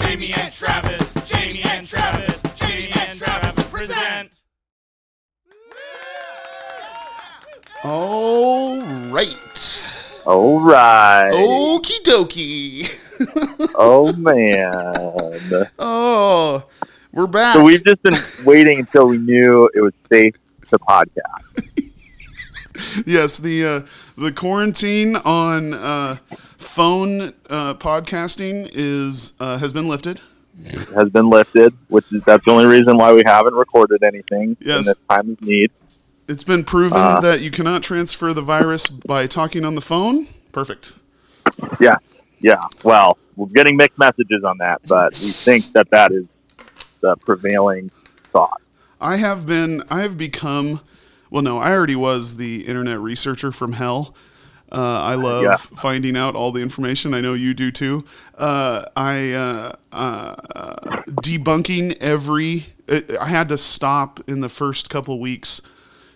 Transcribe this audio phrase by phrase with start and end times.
[0.00, 4.40] Jamie and Travis, Jamie and Travis, Jamie and Travis present.
[7.84, 8.80] All
[9.10, 10.22] right.
[10.26, 11.30] All right.
[11.32, 13.06] Okie dokie.
[13.82, 14.72] Oh man.
[15.78, 16.64] oh,
[17.12, 17.54] we're back.
[17.54, 18.14] So we've just been
[18.46, 20.34] waiting until we knew it was safe
[20.70, 21.68] to podcast.
[23.06, 23.80] yes, the uh,
[24.16, 26.16] the quarantine on uh,
[26.56, 30.20] phone uh, podcasting is uh, has been lifted.
[30.94, 34.82] Has been lifted, which is that's the only reason why we haven't recorded anything in
[34.82, 35.70] this time of need.
[36.28, 37.20] It's been proven Uh.
[37.20, 40.26] that you cannot transfer the virus by talking on the phone.
[40.52, 40.98] Perfect.
[41.80, 41.96] Yeah.
[42.40, 42.62] Yeah.
[42.84, 46.26] Well, we're getting mixed messages on that, but we think that that is
[47.00, 47.90] the prevailing
[48.32, 48.60] thought.
[49.00, 49.82] I have been.
[49.90, 50.80] I have become.
[51.30, 54.14] Well, no, I already was the internet researcher from hell.
[54.72, 55.56] Uh, I love Yeah.
[55.56, 57.12] finding out all the information.
[57.14, 58.04] I know you do too.
[58.38, 60.36] Uh, I uh, uh,
[61.06, 62.66] debunking every.
[63.20, 65.60] I had to stop in the first couple weeks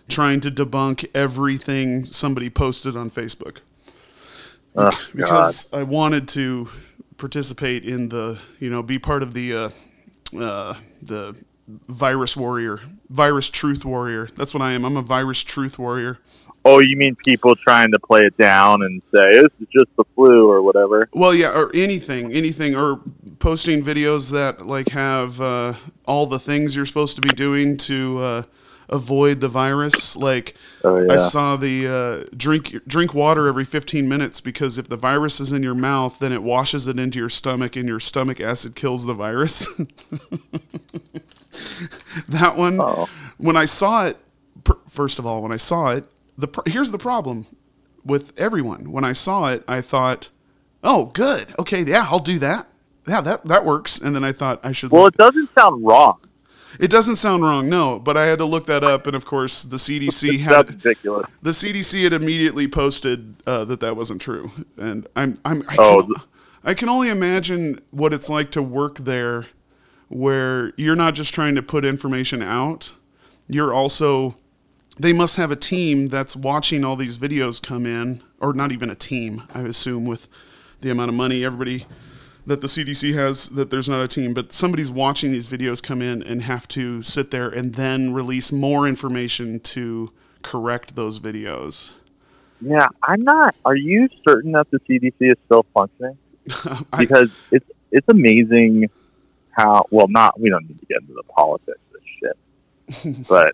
[0.07, 3.57] trying to debunk everything somebody posted on Facebook
[4.75, 4.99] Oh, God.
[5.15, 6.67] because I wanted to
[7.17, 9.69] participate in the, you know, be part of the uh,
[10.37, 14.27] uh, the virus warrior, virus truth warrior.
[14.35, 14.85] That's what I am.
[14.85, 16.19] I'm a virus truth warrior.
[16.67, 20.03] Oh, you mean people trying to play it down and say this is just the
[20.15, 21.07] flu or whatever?
[21.13, 23.01] Well, yeah, or anything, anything, or
[23.37, 25.73] posting videos that like have uh,
[26.05, 28.43] all the things you're supposed to be doing to uh,
[28.89, 30.15] avoid the virus.
[30.15, 31.13] Like Oh yeah.
[31.13, 35.51] I saw the uh, drink drink water every 15 minutes because if the virus is
[35.51, 39.05] in your mouth, then it washes it into your stomach, and your stomach acid kills
[39.05, 39.67] the virus.
[42.29, 43.07] that one, Oh.
[43.37, 44.17] when I saw it,
[44.89, 46.05] first of all, when I saw it,
[46.37, 47.45] the pr- here's the problem
[48.03, 48.91] with everyone.
[48.91, 50.29] When I saw it, I thought,
[50.83, 52.67] "Oh, good, okay, yeah, I'll do that.
[53.07, 54.91] Yeah, that that works." And then I thought I should.
[54.91, 56.17] Well, it doesn't sound wrong.
[56.79, 59.63] it doesn't sound wrong, no, but I had to look that up, and of course,
[59.63, 61.29] the CDC had ridiculous.
[61.41, 66.03] the CDC had immediately posted uh, that that wasn't true, and I'm I'm I Oh,
[66.03, 66.13] can,
[66.65, 69.45] I can only imagine what it's like to work there,
[70.15, 72.93] where you're not just trying to put information out,
[73.49, 74.35] you're also
[74.97, 78.89] they must have a team that's watching all these videos come in, or not even
[78.89, 80.29] a team, I assume, with
[80.79, 81.85] the amount of money everybody
[82.47, 86.01] that the CDC has, that there's not a team, but somebody's watching these videos come
[86.01, 91.91] in and have to sit there and then release more information to correct those videos.
[92.61, 93.53] Yeah, I'm not.
[93.65, 96.17] Are you certain that the CDC is still functioning?
[96.97, 98.89] Because it's it's amazing
[99.55, 102.01] how well not we don't need to get into the politics of
[102.89, 103.53] this shit, but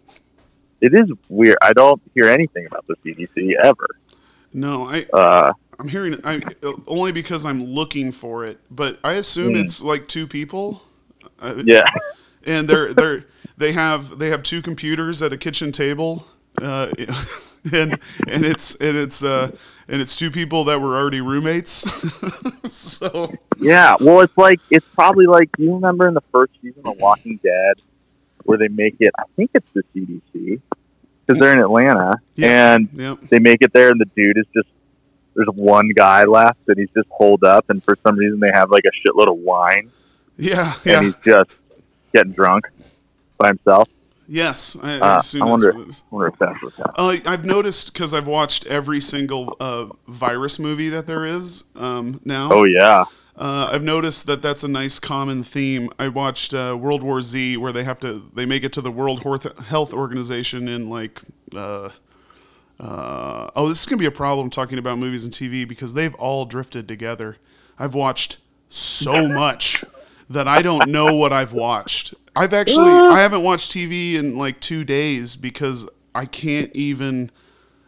[0.82, 1.58] it is weird.
[1.62, 3.88] I don't hear anything about the CDC ever.
[4.54, 6.42] no, I Uh, I'm hearing it I,
[6.88, 9.62] only because I'm looking for it, but I assume Mm.
[9.64, 10.84] it's like two people.
[11.40, 11.82] Uh, yeah,
[12.46, 13.26] and they're they're
[13.58, 16.26] they have they have two computers at a kitchen table
[16.62, 16.88] uh,
[17.74, 17.98] and
[18.28, 19.52] and it's and it's uh,
[19.92, 21.72] and it's two people that were already roommates
[22.74, 23.96] so yeah.
[24.00, 27.40] Well, it's like it's probably like do you remember in the first season of Walking
[27.44, 27.76] Dead
[28.46, 29.12] where they make it?
[29.20, 30.62] I think it's the CDC
[31.28, 32.76] because they're in Atlanta Yeah.
[32.76, 34.70] and yep they make it there, and the dude is just
[35.36, 38.72] there's one guy left, and he's just holed up, and for some reason they have
[38.72, 39.92] like a shitload of wine,
[40.38, 41.60] yeah and yeah he's just
[42.14, 42.66] getting drunk
[43.38, 43.88] by himself.
[44.28, 46.04] Yes I, I Uh, assume I wonder, what it is.
[46.12, 46.96] wonder if that's what's happening.
[46.96, 52.22] Uh, I've noticed because I've watched every single uh, virus movie that there is um,
[52.26, 52.50] now.
[52.50, 53.06] Oh yeah,
[53.38, 55.90] Uh, I've noticed that that's a nice common theme.
[56.00, 58.92] I watched uh, World War Z, where they have to they make it to the
[58.92, 59.24] World
[59.68, 61.22] Health Organization in like.
[61.56, 61.90] Uh,
[62.80, 66.16] uh, oh, this is gonna be a problem talking about movies and TV because they've
[66.16, 67.38] all drifted together.
[67.80, 68.40] I've watched
[68.70, 69.86] so much
[70.30, 72.14] that I don't know what I've watched.
[72.36, 73.12] I've actually uh.
[73.12, 77.32] I haven't watched TV in like two days because I can't even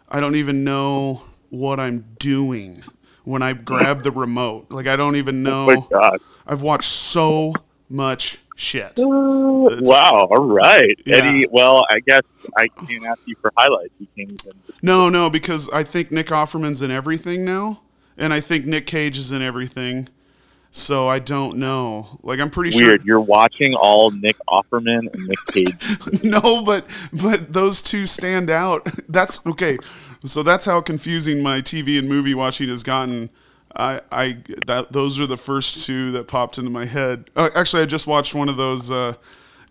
[0.10, 2.84] I don't even know what I'm doing
[3.24, 4.68] when I grab the remote.
[4.70, 5.88] Like I don't even oh my know.
[5.90, 6.20] god!
[6.46, 7.54] I've watched so
[7.90, 9.00] much shit.
[9.00, 11.18] Uh, wow, all right, Yeah.
[11.18, 11.48] Eddie.
[11.50, 12.22] Well, I guess
[12.58, 13.94] I can't ask you for highlights.
[14.00, 14.54] You can't even.
[14.86, 17.80] No, no, because I think Nick Offerman's in everything now,
[18.18, 20.10] and I think Nick Cage is in everything.
[20.76, 22.20] So I don't know.
[22.24, 26.24] Like I'm pretty sure You're watching all Nick Offerman and Nick Cage.
[26.24, 28.90] No, but but those two stand out.
[29.08, 29.78] That's okay.
[30.26, 33.30] So that's how confusing my TV and movie watching has gotten.
[33.76, 37.30] I, I that those are the first two that popped into my head.
[37.36, 39.14] Uh, actually, I just watched one of those uh,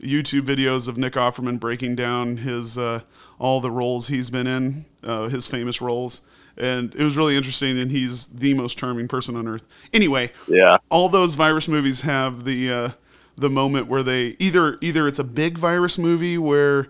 [0.00, 3.00] YouTube videos of Nick Offerman breaking down his uh,
[3.40, 6.20] all the roles he's been in, uh, his famous roles,
[6.56, 7.78] and it was really interesting.
[7.78, 9.66] And he's the most charming person on earth.
[9.92, 10.76] Anyway, Yeah.
[10.90, 12.88] all those virus movies have the uh,
[13.36, 16.88] the moment where they either either it's a big virus movie where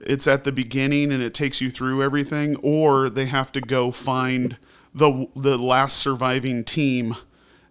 [0.00, 3.90] it's at the beginning and it takes you through everything, or they have to go
[3.90, 4.56] find
[4.94, 7.14] the the last surviving team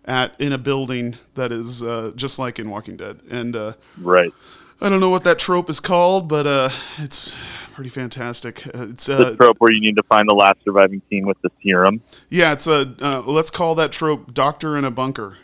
[0.06, 3.20] at in a building that is uh, just like in Walking Dead.
[3.30, 4.34] And uh, Right.
[4.82, 7.34] I don't know what that trope is called, but uh, it's
[7.74, 8.66] pretty fantastic.
[8.68, 11.42] Uh, it's The uh, trope where you need to find the last surviving team with
[11.42, 12.02] the serum.
[12.30, 15.38] yeah, it's a uh, let's call that trope "Doctor in a Bunker."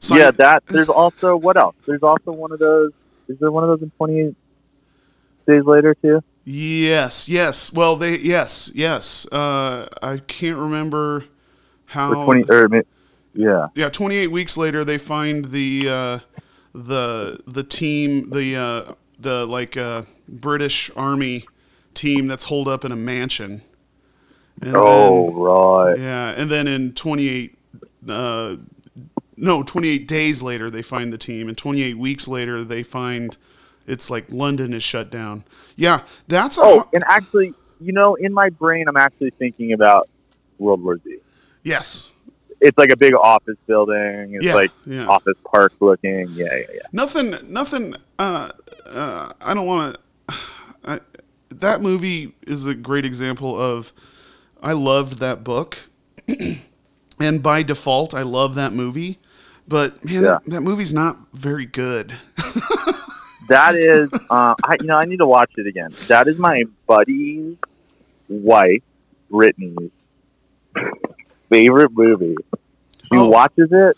[0.00, 0.64] Sci- Yeah, that.
[0.66, 1.74] There's also what else?
[1.86, 2.92] There's also one of those.
[3.28, 4.34] Is there one of those in 28
[5.46, 6.22] days later too?
[6.44, 7.72] Yes, yes.
[7.72, 9.26] Well, they yes, yes.
[9.32, 11.24] Uh, I can't remember
[11.86, 12.12] how.
[12.12, 12.84] Or 20 or
[13.32, 13.68] yeah.
[13.74, 16.18] yeah, 28 weeks later, they find the uh,
[16.74, 21.44] the the team, the uh, the like uh, British Army
[21.94, 23.62] team that's holed up in a mansion.
[24.62, 25.94] And Oh right.
[25.96, 27.56] then, yeah, and then in 28.
[28.08, 28.56] Uh,
[29.36, 33.36] no, 28 days later they find the team, and 28 weeks later they find
[33.86, 35.44] it's like London is shut down.
[35.76, 40.08] Yeah, that's Oh, and actually, you know, in my brain, I'm actually thinking about
[40.58, 41.18] World War Z.
[41.62, 42.10] yes,
[42.60, 44.34] It's like a big office building.
[44.34, 45.06] It's Yeah, like yeah.
[45.06, 46.28] office park looking.
[46.34, 46.80] Yeah, yeah, yeah.
[46.92, 48.50] nothing nothing uh,
[48.86, 49.96] uh, i don't want
[50.28, 50.36] to
[51.50, 53.92] that movie is a great example of
[54.62, 55.78] i loved that book
[57.20, 59.18] and by default i love that movie
[59.68, 62.14] but man that, that movie's not very good
[63.48, 65.90] That is, uh, I, you know, I need to watch it again.
[66.06, 67.56] That is my buddy's
[68.28, 68.82] wife,
[69.28, 69.90] Brittany's
[71.48, 72.36] favorite movie.
[73.12, 73.28] She Oh.
[73.28, 73.96] watches it.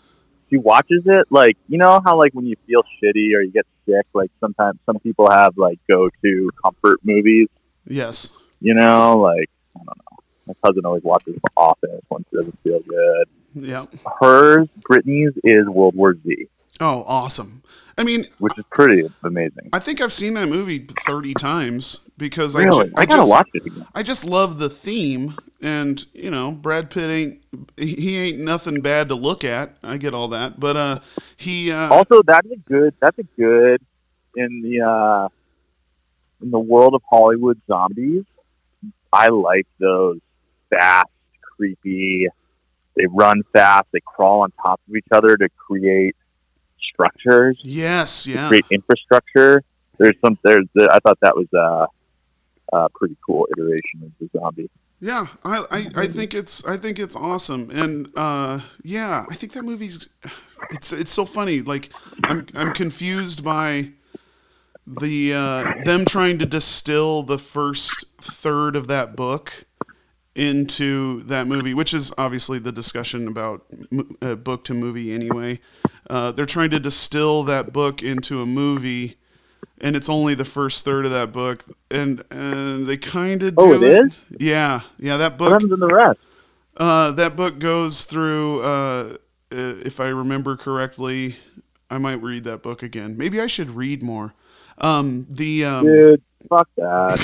[0.49, 3.67] She watches it like you know how like when you feel shitty or you get
[4.13, 7.47] like sometimes some people have like go to comfort movies.
[7.87, 8.31] yes
[8.61, 10.17] You know, like I don't know.
[10.47, 13.27] My cousin always watches The Office when she doesn't feel good.
[13.55, 13.85] yeah
[14.19, 16.47] Hers, Brittany's, is World War Z,
[16.79, 17.63] oh awesome
[17.97, 19.69] i mean which is pretty amazing.
[19.73, 23.29] i think i've seen that movie 30 times because Really, I, I, I gotta just
[23.29, 23.87] watch it again.
[23.93, 27.41] I just love the theme, and you know, Brad Pitt ain't
[27.75, 29.75] he ain't nothing bad to look at.
[29.83, 30.99] I get all that, but uh,
[31.37, 33.81] he uh, also that's a good that's a good
[34.35, 35.29] in the uh
[36.41, 38.23] in the world of hollywood zombies
[39.11, 40.19] i like those
[40.69, 41.09] fast
[41.41, 42.27] creepy
[42.95, 46.15] they run fast they crawl on top of each other to create
[46.93, 49.63] structures yes, yeah, create infrastructure
[49.97, 54.69] there's some there's i thought that was a, a pretty cool iteration of the zombie
[55.03, 55.27] yeah.
[55.43, 59.63] I, I I think it's I think it's awesome, and uh, yeah, I think that
[59.63, 60.07] movie's
[60.71, 61.61] it's it's so funny.
[61.61, 61.89] Like
[62.23, 63.89] I'm I'm confused by
[64.87, 69.65] the uh, them trying to distill the first third of that book
[70.35, 73.65] into that movie, which is obviously the discussion about
[74.21, 75.59] uh, book to movie anyway.
[76.09, 79.17] Uh, they're trying to distill that book into a movie,
[79.79, 83.65] and it's only the first third of that book, and and they kind of do
[83.65, 84.19] Oh, it is?
[84.39, 85.17] Yeah, yeah.
[85.17, 86.19] That what book, happens in the rest
[86.77, 88.61] uh, that book goes through.
[88.61, 89.17] Uh,
[89.51, 91.35] uh, if I remember correctly,
[91.89, 93.17] I might read that book again.
[93.17, 94.33] Maybe I should read more.
[94.79, 97.17] Um, the um, dude fuck that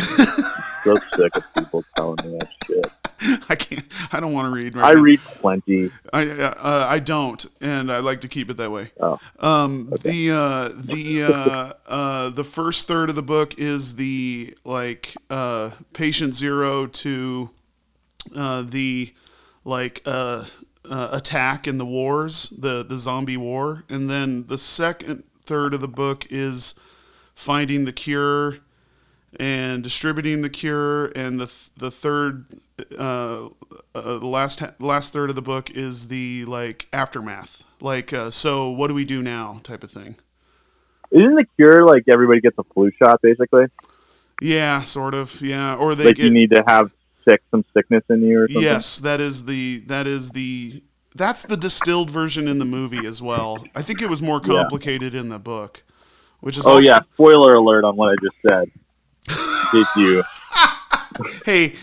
[0.83, 2.87] so sick of people telling me that shit
[3.49, 3.85] I can't.
[4.11, 4.75] I don't want to read.
[4.75, 5.01] Right i now.
[5.01, 8.91] read plenty I uh, I don't, and I like to keep it that way.
[8.99, 9.19] Oh.
[9.39, 15.15] Um, the uh, the uh, uh, the first third of the book is the like
[15.29, 17.49] uh, patient zero to
[18.35, 19.13] uh, the
[19.65, 20.45] like uh,
[20.89, 25.81] uh, attack in the wars, the the zombie war, and then the second third of
[25.81, 26.75] the book is
[27.33, 28.59] finding the cure
[29.39, 32.45] and distributing the cure and the th- the third
[32.97, 33.47] uh,
[33.93, 38.29] uh the last ha- last third of the book is the like aftermath like uh,
[38.31, 40.15] so what do we do now type of thing
[41.11, 43.65] Isn't the cure like everybody gets a flu shot basically?
[44.41, 46.89] yeah sort of yeah or they Like get you need to have
[47.27, 48.63] sick some sickness in you or something?
[48.63, 50.83] yes that is the that is the
[51.13, 54.59] that's the distilled version in the movie as well i think it was more Yeah.
[54.61, 55.83] complicated in the book
[56.39, 58.71] which is Oh also, yeah, spoiler alert on what I just said.
[59.71, 60.23] Case you
[61.45, 61.75] hey,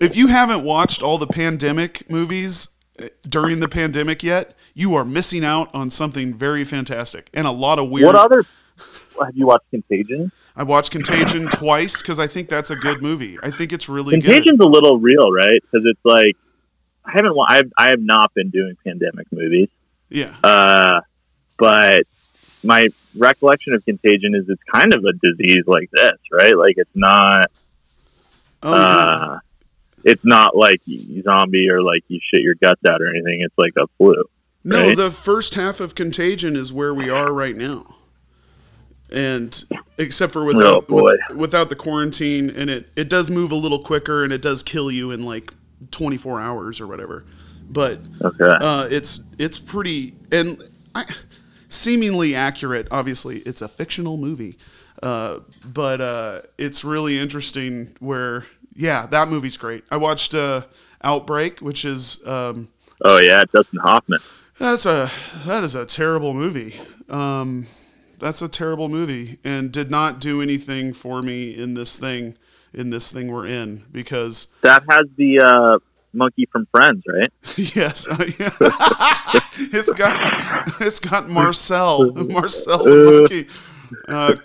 [0.00, 2.68] if you haven't watched all the pandemic movies
[3.00, 7.50] uh, during the pandemic yet, you are missing out on something very fantastic and a
[7.50, 8.06] lot of weird.
[8.06, 8.44] What other
[9.22, 10.32] have you watched Contagion?
[10.56, 13.38] I watched Contagion twice because I think that's a good movie.
[13.42, 14.24] I think it's really good.
[14.24, 15.60] Contagion's a little real, right?
[15.62, 16.36] Because it's like
[17.04, 19.68] I haven't I've I have not been doing pandemic movies.
[20.08, 21.00] Yeah, Uh
[21.58, 22.02] but
[22.64, 26.56] my recollection of Contagion is it's kind of a disease like this, right?
[26.56, 27.50] Like it's not
[28.62, 28.82] Oh, yeah.
[28.82, 29.38] uh,
[30.04, 30.80] it's not like
[31.22, 33.40] zombie or like you shit your guts out or anything.
[33.42, 34.22] It's like a flu.
[34.64, 34.96] No, right?
[34.96, 37.96] the first half of Contagion is where we are right now,
[39.10, 39.64] and
[39.98, 43.78] except for without Oh, with- without the quarantine, and it it does move a little
[43.80, 45.52] quicker, and it does kill you in like
[45.90, 47.24] 24 hours or whatever.
[47.70, 48.44] But Okay.
[48.60, 50.62] uh, it's it's pretty and
[50.94, 51.04] I,
[51.70, 52.86] seemingly accurate.
[52.90, 54.58] Obviously, it's a fictional movie,
[55.02, 57.94] uh, but uh, it's really interesting.
[58.00, 59.84] Where yeah, that movie's great.
[59.90, 60.64] I watched uh,
[61.02, 62.26] Outbreak, which is.
[62.26, 62.68] Um,
[63.02, 64.20] oh yeah, Dustin Hoffman.
[64.58, 65.10] that's a
[65.46, 66.74] that is a terrible movie.
[67.08, 67.66] Um,
[68.18, 72.36] that's a terrible movie, and did not do anything for me in this thing
[72.72, 75.78] in this thing we're in because That has the uh,
[76.12, 77.32] monkey from Friends, right?
[77.56, 78.06] yes,
[79.72, 83.46] it's got it's got Marcel Marcel the monkey.
[84.08, 84.36] Uh,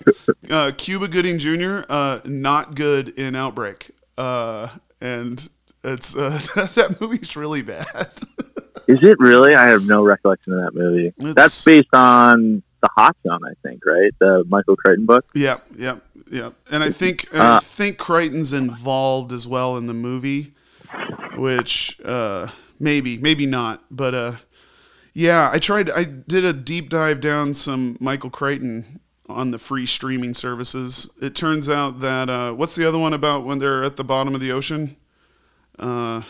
[0.49, 1.81] uh, Cuba Gooding Jr.
[1.87, 4.69] Uh, not good in Outbreak, uh,
[5.01, 5.47] and
[5.83, 6.29] it's uh,
[6.75, 7.85] that movie's really bad.
[8.87, 9.55] Is it really?
[9.55, 11.07] I have no recollection of that movie.
[11.07, 14.11] It's- That's based on the Hot Zone, I think, right?
[14.19, 15.25] The Michael Crichton book.
[15.33, 16.53] Yep, yep, yep.
[16.71, 20.51] And I think I Uh, think Crichton's involved as well in the movie,
[21.35, 22.47] which uh,
[22.79, 24.33] maybe, maybe not, but uh,
[25.13, 25.49] yeah.
[25.51, 25.89] I tried.
[25.89, 31.09] I did a deep dive down some Michael Crichton on the free streaming services.
[31.21, 34.35] It turns out that uh, what's the other one about when they're at the bottom
[34.35, 34.97] of the ocean?
[35.79, 36.21] Uh,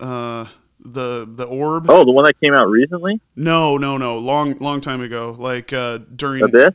[0.00, 0.46] uh,
[0.80, 1.86] the the orb.
[1.88, 3.20] Oh, the one that came out recently.
[3.36, 4.18] No, no, no.
[4.18, 5.34] Long, long time ago.
[5.38, 6.74] Like uh, during Abyss.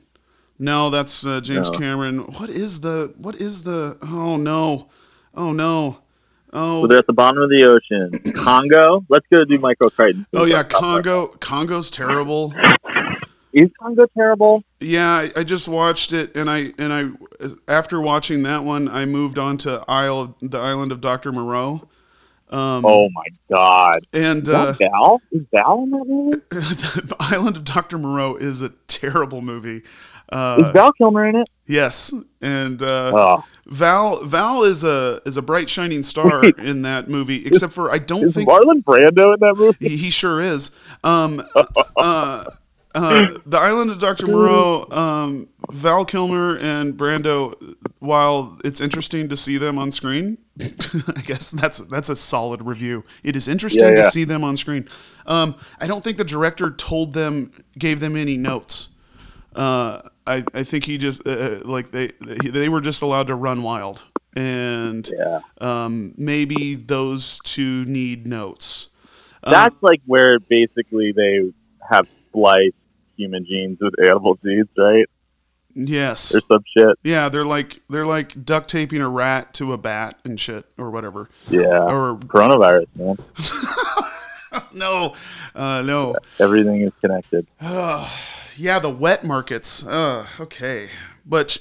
[0.58, 1.78] no, that's uh, James No.
[1.80, 2.20] Cameron.
[2.38, 3.14] What is the?
[3.18, 3.98] What is the?
[4.02, 4.90] Oh no!
[5.36, 6.00] Oh no!
[6.54, 8.34] Oh So they're at the bottom of the ocean.
[8.44, 9.06] Congo.
[9.10, 10.26] Let's go do Michael Crichton.
[10.34, 11.28] oh yeah, Congo.
[11.28, 12.54] Congo's terrible.
[13.52, 14.64] Is Congo terrible?
[14.80, 17.10] Yeah, I, I just watched it, and I and I
[17.68, 21.88] after watching that one, I moved on to Isle the island of Doctor Moreau.
[22.50, 24.00] Um, Oh my God.
[24.14, 25.22] and Is uh, Val?
[25.32, 26.38] Is Val in that movie?
[26.50, 29.78] the Island of Doctor Moreau is a terrible movie.
[29.78, 29.84] Is
[30.32, 31.50] Uh, Val Kilmer in it?
[31.66, 37.08] yes, and uh, Oh, Val Val is a is a bright shining star in that
[37.10, 37.46] movie.
[37.48, 39.90] Except for I don't is think Marlon Brando in that movie?
[39.90, 40.70] He, he sure is.
[41.04, 41.42] Um,
[41.98, 42.46] uh,
[42.96, 44.26] uh, the Island of Dr.
[44.28, 47.76] Moreau, um, Val Kilmer and Brando.
[48.00, 50.38] While it's interesting to see them on screen,
[51.16, 53.06] I guess that's that's a solid review.
[53.24, 54.88] It is interesting Yeah, to see them on screen.
[55.26, 58.90] Um, I don't think the director told them gave them any notes.
[59.56, 63.64] Uh, I I think he just uh, like they they were just allowed to run
[63.64, 64.04] wild,
[64.36, 65.40] and Yeah.
[65.62, 68.90] um, maybe those two need notes.
[69.44, 71.52] Um, That's like where basically they
[71.90, 72.76] have spliced
[73.18, 75.06] human genes with animal genes, right?
[75.88, 76.36] Yes.
[76.36, 76.98] Or some shit.
[77.04, 80.92] Yeah, they're like they're like duct taping a rat to a bat and shit or
[80.92, 81.30] whatever.
[81.50, 81.84] Yeah.
[81.84, 83.18] Or Coronavirus, man.
[84.74, 85.16] no,
[85.56, 86.16] uh, no.
[86.40, 87.48] Everything is connected.
[87.62, 89.88] Yeah, the wet markets.
[89.88, 90.90] Uh, okay,
[91.26, 91.60] but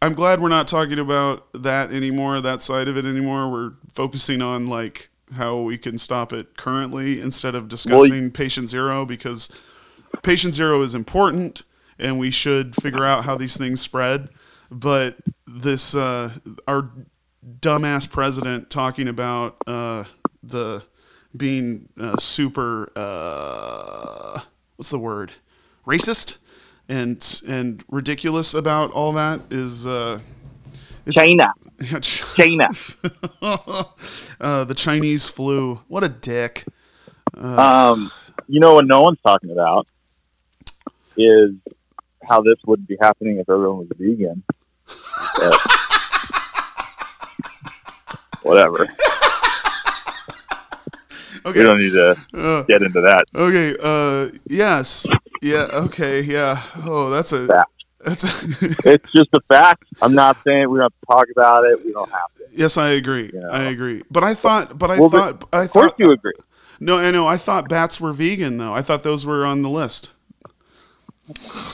[0.00, 2.40] I'm glad we're not talking about that anymore.
[2.40, 3.50] That side of it anymore.
[3.50, 9.04] We're focusing on like how we can stop it currently instead of discussing patient zero
[9.04, 9.50] because
[10.22, 11.64] patient zero is important
[12.02, 14.28] and we should figure out how these things spread.
[14.70, 15.16] But
[15.46, 16.34] this, uh,
[16.66, 16.90] our
[17.60, 20.04] dumbass president talking about uh,
[20.42, 20.84] the
[21.36, 24.40] being uh, super, uh,
[24.76, 25.32] what's the word,
[25.86, 26.38] racist
[26.88, 30.18] and and ridiculous about all that is uh,
[31.10, 31.52] China.
[32.00, 32.68] China.
[33.42, 35.80] uh, the Chinese flu.
[35.88, 36.64] What a dick.
[37.36, 38.10] Um,
[38.46, 39.86] you know what no one's talking about
[41.16, 41.52] is
[42.28, 44.42] how this wouldn't be happening if everyone was vegan.
[45.38, 45.60] But-
[48.42, 48.86] whatever.
[51.44, 51.62] We Okay.
[51.64, 53.24] don't need to Uh, get into that.
[53.34, 53.74] okay.
[53.82, 55.08] Uh, yes.
[55.40, 55.68] Yeah.
[55.72, 56.20] Okay.
[56.20, 56.62] Yeah.
[56.84, 57.48] Oh, that's a.
[57.48, 57.70] Fact.
[58.04, 58.42] That's.
[58.86, 59.84] It's just a fact.
[60.00, 61.84] I'm not saying we don't have to talk about it.
[61.84, 62.44] We don't have to.
[62.52, 63.32] yes, I agree.
[63.34, 63.48] Yeah.
[63.50, 64.04] I agree.
[64.08, 64.78] But I thought.
[64.78, 65.48] But I Well, but thought.
[65.52, 65.98] I Of course thought.
[65.98, 66.32] you agree.
[66.78, 67.26] No, I know.
[67.26, 68.72] I thought bats were vegan though.
[68.72, 70.12] I thought those were on the list.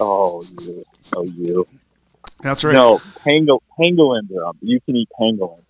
[0.01, 0.85] Oh, you.
[1.17, 1.67] Oh, you.
[2.41, 2.73] That's right.
[2.73, 4.59] No, pangol- pangolins are on.
[4.61, 5.63] You can eat pangolins.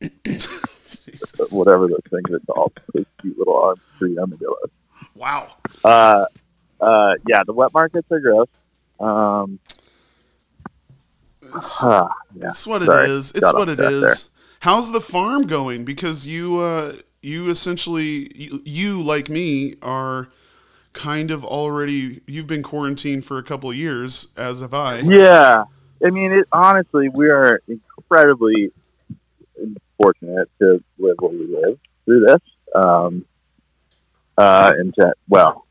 [1.52, 2.72] Whatever those things are called.
[2.94, 4.70] Those cute little arm tree armadillos.
[5.14, 5.48] Wow.
[5.84, 6.24] Uh,
[6.80, 8.48] uh, yeah, the wet markets are gross.
[8.98, 9.58] Um,
[11.54, 12.40] It's, ah, yeah.
[12.46, 13.10] That's what it Sorry.
[13.10, 13.30] is.
[13.32, 14.02] It's Got what it is.
[14.02, 14.14] there.
[14.60, 15.84] How's the farm going?
[15.84, 20.28] Because you, uh, you essentially, you, you like me are
[20.92, 25.00] kind of already you've been quarantined for a couple years, as have I.
[25.00, 25.64] Yeah,
[26.04, 28.72] I mean, it, honestly, we are incredibly
[30.00, 32.40] fortunate to live where we live through this.
[32.74, 33.24] Um,
[34.36, 35.66] uh, and to, well,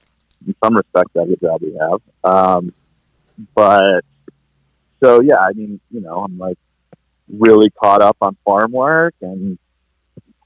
[0.46, 2.02] in some respects, that's a job we have.
[2.24, 2.74] Um,
[3.56, 4.04] but
[5.04, 6.58] so yeah, I mean, you know, I'm like
[7.28, 9.58] really caught up on farm work, and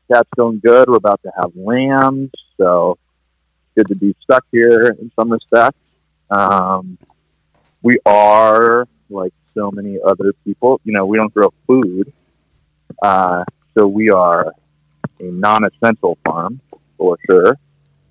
[0.10, 0.90] that's going good.
[0.90, 2.98] We're about to have lambs, so
[3.76, 5.86] good to be stuck here in some respects.
[6.30, 6.98] Um,
[7.82, 10.82] we are like so many other people.
[10.84, 12.12] You know, we don't grow food,
[13.02, 13.44] uh,
[13.78, 14.54] so we are
[15.20, 16.60] a non-essential farm
[16.98, 17.58] for sure.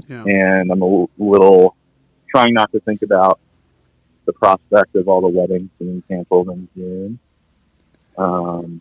[0.08, 0.24] Yeah.
[0.24, 1.76] And I'm a little
[2.28, 3.40] trying not to think about
[4.26, 7.18] the prospect of all the weddings being canceled in June.
[8.16, 8.80] Um,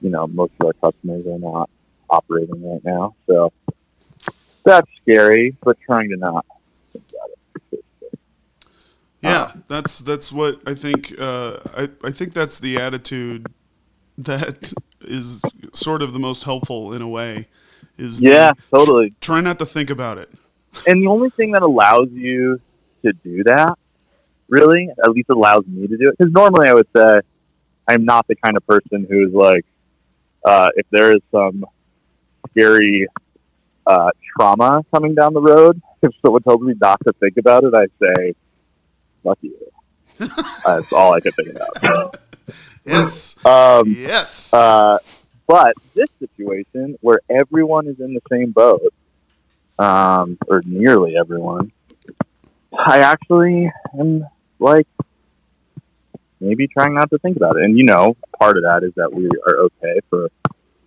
[0.00, 1.70] you know, most of our customers are not
[2.08, 3.52] operating right now, so
[4.66, 5.56] that's scary.
[5.62, 6.44] But trying to not
[6.92, 7.30] think about
[7.72, 8.18] it.
[9.22, 11.14] Yeah, that's that's what I think.
[11.18, 13.46] Uh, I I think that's the attitude
[14.18, 15.42] that is
[15.72, 17.48] sort of the most helpful in a way.
[17.98, 19.14] Is the Yeah, totally.
[19.20, 20.30] try not to think about it.
[20.86, 22.60] and the only thing that allows you
[23.02, 23.78] to do that,
[24.48, 27.20] really, at least allows me to do it, because normally I would say
[27.88, 29.64] I'm not the kind of person who's like,
[30.44, 31.64] uh, if there is some
[32.50, 33.06] scary
[33.86, 37.74] uh, trauma coming down the road, if someone tells me not to think about it,
[37.74, 38.34] I say,
[39.22, 39.56] fuck you.
[40.18, 42.16] That's all I can think about.
[42.84, 44.54] Yes, Um, yes.
[44.54, 44.98] uh,
[45.48, 48.94] but this situation where everyone is in the same boat,
[49.76, 51.72] um, or nearly everyone,
[52.78, 54.24] I actually am
[54.60, 54.86] like
[56.40, 57.64] maybe trying not to think about it.
[57.64, 60.28] And you know, part of that is that we are okay for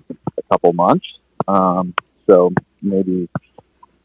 [0.07, 1.05] a couple months.
[1.49, 1.93] Um,
[2.29, 2.51] so
[2.81, 3.29] maybe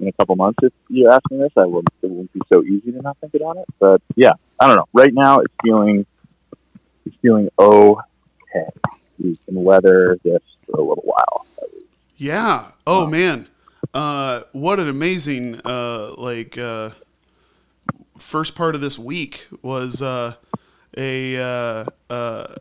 [0.01, 1.83] in a couple months, if you ask me this, I will.
[2.03, 3.67] It won't be so easy to not think about it.
[3.79, 4.89] But yeah, I don't know.
[4.93, 6.07] Right now, it's feeling
[7.07, 8.69] it's feeling okay
[9.19, 11.47] we can weather this for a little while.
[12.17, 12.71] Yeah.
[12.87, 13.49] Oh man.
[13.93, 16.91] Uh, what an amazing uh, like uh,
[18.19, 20.35] first part of this week was uh,
[20.97, 22.55] a uh, uh,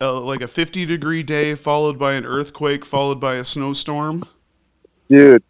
[0.00, 4.24] uh, like a 50 degree day followed by an earthquake followed by a snowstorm.
[5.12, 5.42] Dude,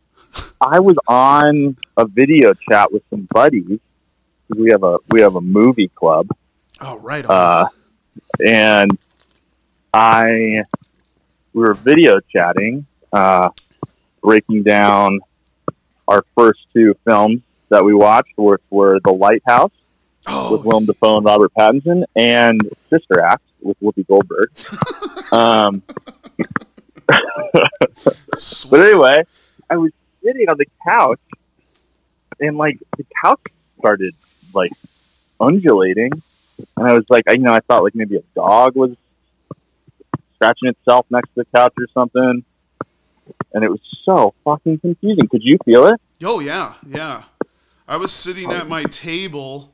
[0.61, 3.79] I was on a video chat with some buddies.
[4.49, 6.27] We have a we have a movie club,
[6.81, 7.25] Oh right.
[7.25, 7.69] Uh,
[8.45, 8.99] and
[9.95, 10.65] I
[11.53, 13.51] we were video chatting, uh,
[14.21, 15.21] breaking down
[16.09, 19.71] our first two films that we watched, which were The Lighthouse
[20.27, 24.51] with oh, Willem Dafoe and Robert Pattinson, and Sister Act with Whoopi Goldberg.
[25.33, 25.85] um.
[28.71, 29.25] But anyway,
[29.73, 31.21] I was sitting on the couch,
[32.41, 33.41] and like the couch
[33.79, 34.15] started
[34.53, 34.73] like
[35.41, 36.11] undulating,
[36.77, 38.95] and I was like, I you know, I thought like maybe a dog was
[40.35, 42.45] scratching itself next to the couch or something,
[43.55, 45.27] and it was so fucking confusing.
[45.29, 46.01] Could you feel it?
[46.23, 47.25] Oh yeah, yeah.
[47.89, 49.73] I was sitting at my table,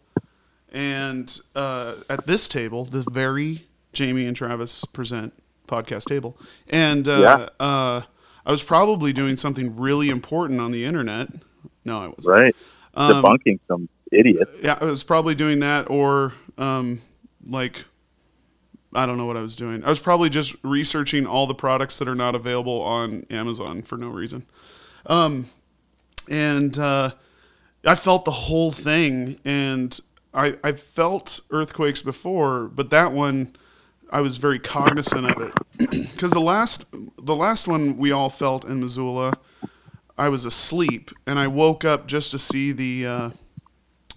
[0.72, 5.32] and uh, at this table, the very Jamie and Travis present
[5.66, 6.36] podcast table,
[6.68, 7.64] and uh, Yeah.
[7.66, 8.02] uh,
[8.48, 11.28] I was probably doing something really important on the internet.
[11.84, 12.26] No, I wasn't.
[12.26, 12.56] Right,
[12.94, 14.48] Um, debunking some idiot.
[14.62, 17.02] yeah, I was probably doing that, or um,
[17.46, 17.84] like
[18.94, 19.84] I don't know what I was doing.
[19.84, 23.98] I was probably just researching all the products that are not available on Amazon for
[23.98, 24.46] no reason.
[25.04, 25.44] Um,
[26.30, 27.10] and uh,
[27.84, 29.98] I felt the whole thing, and
[30.32, 33.54] I I felt earthquakes before, but that one
[34.10, 35.52] I was very cognizant of it
[36.12, 36.84] because the last
[37.22, 39.34] the last one we all felt in Missoula,
[40.16, 43.06] I was asleep, and I woke up just to see the.
[43.06, 43.30] Uh,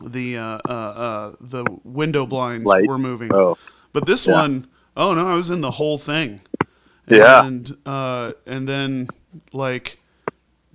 [0.04, 2.88] the uh, uh, uh, the window blinds Light.
[2.88, 3.32] were moving.
[3.32, 3.56] Oh,
[3.94, 4.34] But this Yeah.
[4.42, 6.42] one, oh no, I was in the whole thing.
[7.08, 7.46] Yeah.
[7.46, 9.10] And uh, and then
[9.54, 10.00] like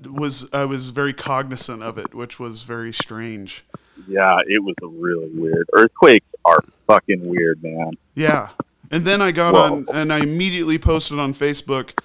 [0.08, 3.64] was I was very cognizant of it, which was very strange.
[4.06, 5.68] yeah, it was really weird.
[5.72, 7.94] Earthquakes are fucking weird, man.
[8.14, 8.50] Yeah.
[8.90, 9.60] And then I got Whoa.
[9.60, 11.98] on and I immediately posted on Facebook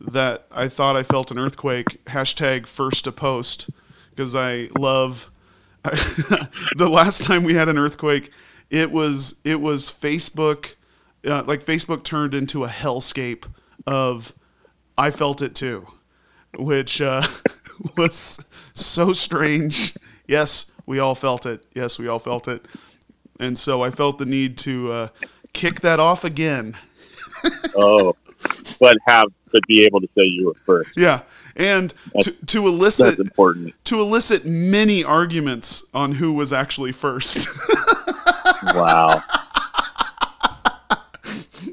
[0.00, 2.04] that I thought I felt an earthquake.
[2.06, 3.70] Hashtag first to post
[4.10, 5.30] because I love
[5.82, 8.30] the last time we had an earthquake.
[8.70, 10.76] It was it was Facebook,
[11.26, 13.46] uh, like Facebook turned into a hellscape
[13.86, 14.34] of
[14.96, 15.86] I felt it too,
[16.56, 17.22] which uh,
[17.96, 19.94] was so strange.
[20.26, 21.64] Yes, we all felt it.
[21.74, 22.66] Yes, we all felt it.
[23.40, 25.08] And so I felt the need to uh,
[25.52, 26.76] kick that off again.
[27.74, 28.14] Oh,
[28.78, 30.92] but have but be able to say you were first.
[30.96, 31.22] Yeah,
[31.56, 33.74] and to, That's- to That's elicit important.
[33.84, 37.48] to elicit many arguments on who was actually first,
[38.74, 39.20] Wow.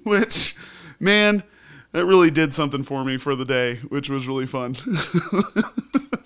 [0.04, 0.56] which,
[1.00, 1.44] man,
[1.92, 4.76] that really did something for me for the day, which was really fun.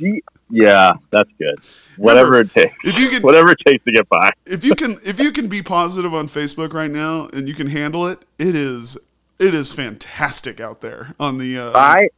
[0.56, 1.56] Yeah, that's good.
[1.98, 2.76] Whatever it takes.
[2.84, 4.30] if you can, Whatever it takes to get by.
[4.46, 7.68] if you can, if you can be positive on Facebook right now and you can
[7.68, 8.96] handle it, it is
[9.40, 11.58] it is fantastic out there on the.
[11.58, 12.10] Uh, I,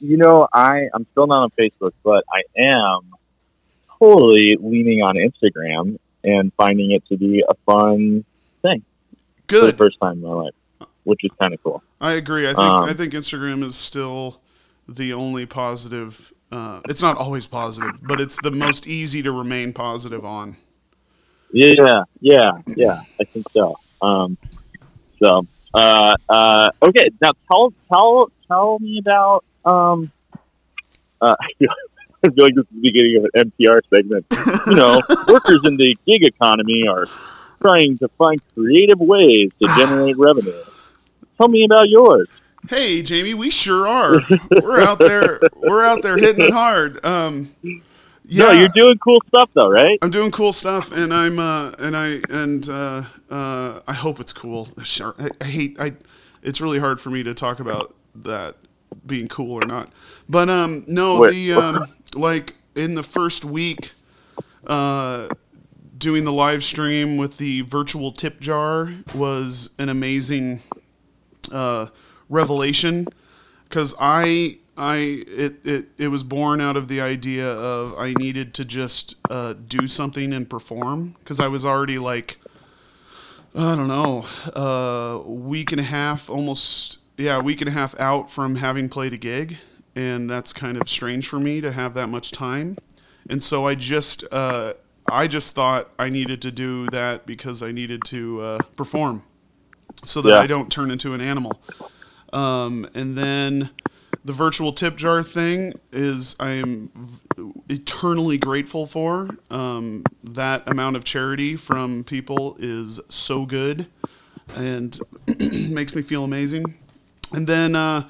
[0.00, 3.12] you know, I I'm still not on Facebook, but I am
[4.00, 8.24] totally leaning on Instagram and finding it to be a fun
[8.62, 8.82] thing
[9.46, 10.54] for the first time in my life,
[11.04, 11.82] which is kind of cool.
[12.00, 12.44] I agree.
[12.48, 14.40] I think Um, I think Instagram is still
[14.88, 16.32] the only positive.
[16.52, 20.56] Uh, it's not always positive, but it's the most easy to remain positive on.
[21.52, 23.02] Yeah, yeah, yeah.
[23.20, 23.76] I think so.
[24.02, 24.36] Um,
[25.22, 27.10] so, uh, uh, okay.
[27.20, 29.44] Now tell tell tell me about.
[29.64, 30.10] Um,
[31.20, 31.68] uh, I feel,
[32.44, 34.26] like this is the beginning of an NPR segment.
[34.66, 35.00] You know,
[35.32, 37.06] workers in the gig economy are
[37.60, 40.62] trying to find creative ways to generate revenue.
[41.38, 42.28] Tell me about yours.
[42.68, 44.20] Hey, Jamie, we sure are.
[44.62, 45.40] We're out there.
[45.56, 47.04] We're out there hitting it hard.
[47.04, 47.54] Um,
[48.24, 49.98] yeah, No, you're doing cool stuff though, right?
[50.02, 54.32] I'm doing cool stuff, and I'm uh, and I and uh, uh, I hope it's
[54.32, 54.68] cool.
[54.82, 55.94] Sure, I, I hate I.
[56.42, 58.56] It's really hard for me to talk about that
[59.06, 59.90] being cool or not.
[60.28, 61.32] But um, no, Wait.
[61.32, 63.92] the um, like in the first week,
[64.66, 65.28] uh,
[65.98, 70.60] doing the live stream with the virtual tip jar was an amazing
[71.52, 71.86] uh,
[72.30, 73.06] revelation
[73.64, 78.54] because I I it, it it was born out of the idea of I needed
[78.54, 82.38] to just uh, do something and perform because I was already like
[83.54, 87.98] I don't know a week and a half almost yeah a week and a half
[88.00, 89.58] out from having played a gig
[89.94, 92.78] and that's kind of strange for me to have that much time
[93.28, 94.74] and so I just uh,
[95.10, 99.24] I just thought I needed to do that because I needed to uh, perform
[100.04, 100.38] so that Yeah.
[100.40, 101.60] I don't turn into an animal.
[102.32, 103.70] Um, and then
[104.24, 106.90] the virtual tip jar thing is I am
[107.68, 109.30] eternally grateful for.
[109.50, 113.86] Um, that amount of charity from people is so good
[114.54, 114.98] and
[115.68, 116.74] makes me feel amazing.
[117.32, 118.08] And then uh,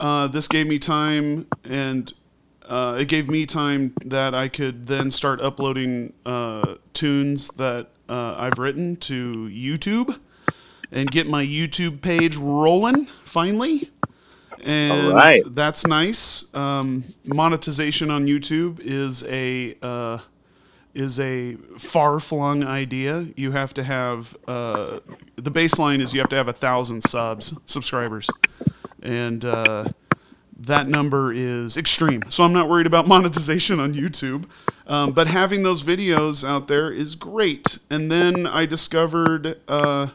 [0.00, 2.12] uh, this gave me time and
[2.68, 8.34] uh, it gave me time that I could then start uploading uh, tunes that uh,
[8.38, 10.18] I've written to YouTube
[10.94, 13.90] and get my YouTube page rolling finally.
[14.62, 15.42] And All right.
[15.46, 16.46] that's nice.
[16.54, 20.20] Um, monetization on YouTube is a uh,
[20.94, 23.26] is a far flung idea.
[23.36, 25.00] You have to have uh,
[25.36, 28.30] the baseline is you have to have a thousand subs subscribers,
[29.02, 29.88] and uh,
[30.56, 32.22] that number is extreme.
[32.30, 34.46] So I'm not worried about monetization on YouTube.
[34.86, 37.78] Um, but having those videos out there is great.
[37.90, 40.08] And then I discovered uh,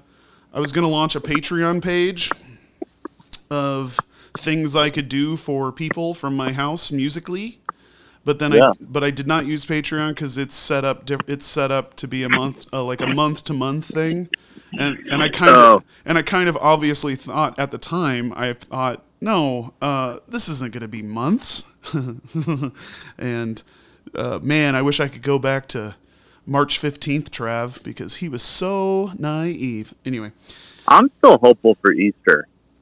[0.53, 2.29] I was going to launch a Patreon page
[3.51, 3.97] of
[4.37, 7.59] things I could do for people from my house musically.
[8.25, 8.69] But then Yeah.
[8.69, 11.95] I but I did not use Patreon because it's set up diff- it's set up
[11.95, 14.29] to be a month uh, like a month to month thing,
[14.77, 15.83] and and I kind of Oh.
[16.05, 20.73] and I kind of obviously thought at the time I thought no uh, this isn't
[20.73, 21.63] going to be months,
[23.17, 23.63] and
[24.13, 25.95] uh, man I wish I could go back to
[26.49, 29.93] March fifteenth Trav because he was so naive.
[30.05, 30.31] Anyway,
[30.87, 32.47] I'm still hopeful for Easter.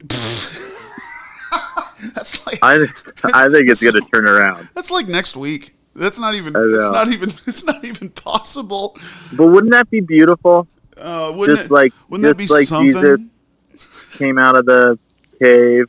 [2.14, 2.86] that's like I
[3.34, 4.68] I think it's going to turn around.
[4.74, 5.74] that's like next week.
[5.94, 6.54] That's not even.
[6.56, 7.30] It's not even.
[7.46, 8.96] It's not even possible.
[9.36, 10.66] But wouldn't that be beautiful?
[10.96, 13.30] Uh, wouldn't just it, like wouldn't that be like something?
[13.72, 14.98] Jesus came out of the
[15.40, 15.86] cave,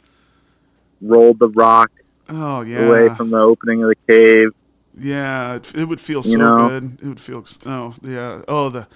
[1.01, 1.91] rolled the rock
[2.29, 2.79] oh yeah.
[2.79, 4.53] away from the opening of the cave.
[4.99, 6.69] Yeah, it, it would feel You so know?
[6.69, 6.97] good.
[7.01, 7.45] It would feel.
[7.65, 8.41] Oh yeah.
[8.47, 8.87] Oh the.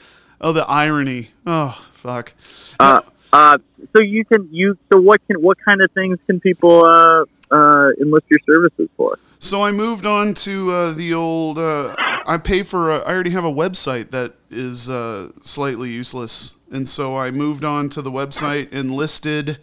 [0.41, 1.29] Oh the irony.
[1.45, 2.33] Oh fuck.
[2.79, 3.57] Uh, uh,
[3.95, 7.89] so you can you so what can what kind of things can people uh, uh,
[8.01, 9.17] enlist your services for?
[9.39, 11.57] So I moved on to uh, the old.
[11.57, 12.91] Uh, I pay for.
[12.91, 17.63] A, I already have a website that is uh, slightly useless, and so I moved
[17.63, 19.59] on to the website and listed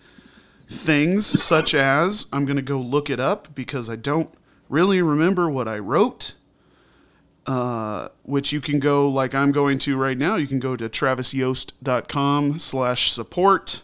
[0.66, 4.32] things such as I'm going to go look it up because I don't
[4.70, 6.34] really remember what I wrote.
[7.46, 10.36] Uh, which you can go like I'm going to right now.
[10.36, 13.82] You can go to travisyost.com slash support.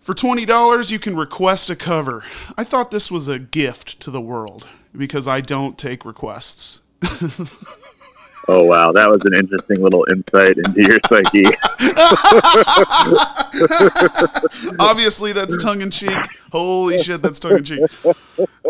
[0.00, 2.24] For $20, you can request a cover.
[2.58, 6.80] I thought this was a gift to the world because I don't take requests.
[8.46, 11.44] Oh wow, that was an interesting little insight into your psyche.
[14.78, 16.18] Obviously, that's tongue in cheek.
[16.52, 17.80] Holy shit, that's tongue in cheek.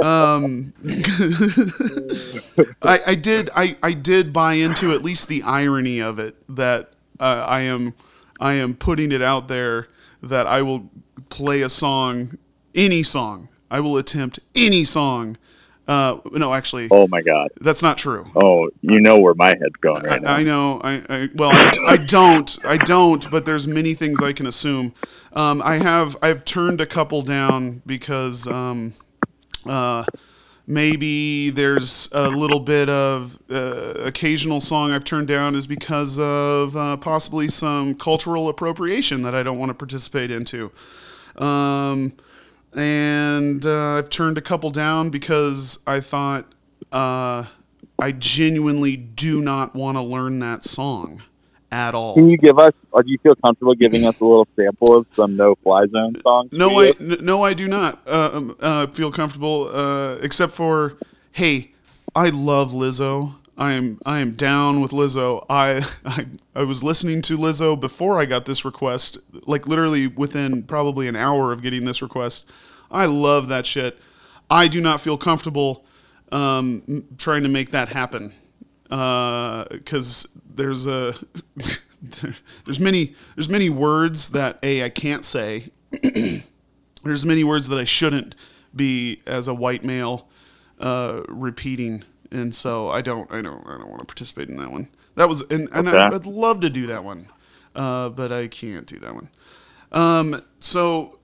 [0.00, 0.72] Um,
[2.82, 6.92] I, I did, I, I did buy into at least the irony of it that
[7.18, 7.94] uh, I am,
[8.40, 9.88] I am putting it out there
[10.22, 10.88] that I will
[11.30, 12.38] play a song,
[12.74, 13.48] any song.
[13.70, 15.36] I will attempt any song.
[15.86, 17.50] Uh, no, actually, Oh my god.
[17.60, 18.26] that's not true.
[18.34, 20.32] Oh, you know where my head's going right now.
[20.32, 20.80] I, I know.
[20.82, 22.56] I, I well, I, I don't.
[22.64, 23.30] I don't.
[23.30, 24.94] But there's many things I can assume.
[25.34, 26.16] Um, I have.
[26.22, 28.94] I've turned a couple down because um,
[29.66, 30.04] uh,
[30.66, 36.76] maybe there's a little bit of uh, occasional song I've turned down is because of
[36.76, 40.72] uh, possibly some cultural appropriation that I don't want to participate into.
[41.36, 42.14] Um,
[42.74, 46.46] and uh, I've turned a couple down because I thought
[46.92, 47.44] uh,
[47.98, 51.22] I genuinely do not want to learn that song
[51.70, 52.14] at all.
[52.14, 55.06] Can you give us, or do you feel comfortable giving us a little sample of
[55.12, 56.52] some No Fly Zone songs?
[56.52, 60.96] No, I no, I do not uh, um, uh, feel comfortable, uh, except for,
[61.32, 61.72] hey,
[62.14, 63.34] I love Lizzo.
[63.56, 65.44] I am I am down with Lizzo.
[65.48, 70.62] I, I I was listening to Lizzo before I got this request, like literally within
[70.64, 72.50] probably an hour of getting this request.
[72.90, 73.98] I love that shit.
[74.50, 75.84] I do not feel comfortable
[76.32, 78.32] um, trying to make that happen
[78.84, 81.14] because there's a
[82.64, 85.70] there's many there's many words that a I can't say
[87.04, 88.34] there's many words that I shouldn't
[88.74, 90.28] be as a white male
[90.80, 94.70] uh, repeating, and so I don't, I don't, I don't want to participate in that
[94.70, 94.88] one.
[95.16, 96.16] That was, and, and I, Okay.
[96.16, 97.28] I'd love to do that one,
[97.74, 99.28] uh, but I can't do that one.
[99.92, 101.18] Um, so,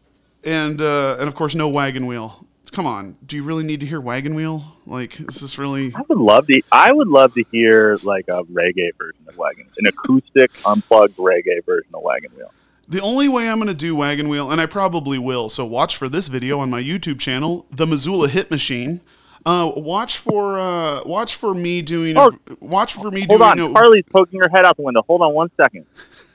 [0.44, 2.46] and uh, and of course, no wagon wheel.
[2.72, 4.76] Come on, do you really need to hear wagon wheel?
[4.86, 5.92] Like, is this really?
[5.92, 6.62] I would love to.
[6.70, 11.64] I would love to hear like a reggae version of Wagon, an acoustic, unplugged reggae
[11.66, 12.52] version of Wagon Wheel.
[12.88, 15.96] The only way I'm going to do Wagon Wheel, and I probably will, so watch
[15.96, 19.00] for this video on my YouTube channel, The Missoula Hit Machine.
[19.46, 22.16] Uh, watch for uh, watch for me doing.
[22.16, 22.30] Oh.
[22.60, 23.42] watch for me Hold doing.
[23.42, 25.02] on, no- Carly's poking her head out the window.
[25.06, 25.86] Hold on one second.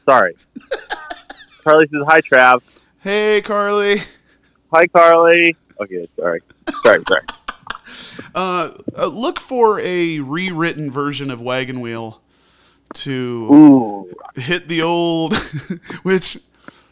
[0.07, 0.35] Sorry.
[1.63, 2.61] Carly says, "Hi, Trav."
[2.99, 3.97] hey, Carly.
[4.73, 5.55] Hi, Carly.
[5.79, 6.41] Okay, sorry.
[6.83, 7.21] Sorry, sorry.
[8.33, 12.21] Uh, uh, look for a rewritten version of Wagon Wheel
[12.95, 13.11] to
[13.53, 15.33] Ooh, hit the old,
[16.03, 16.37] which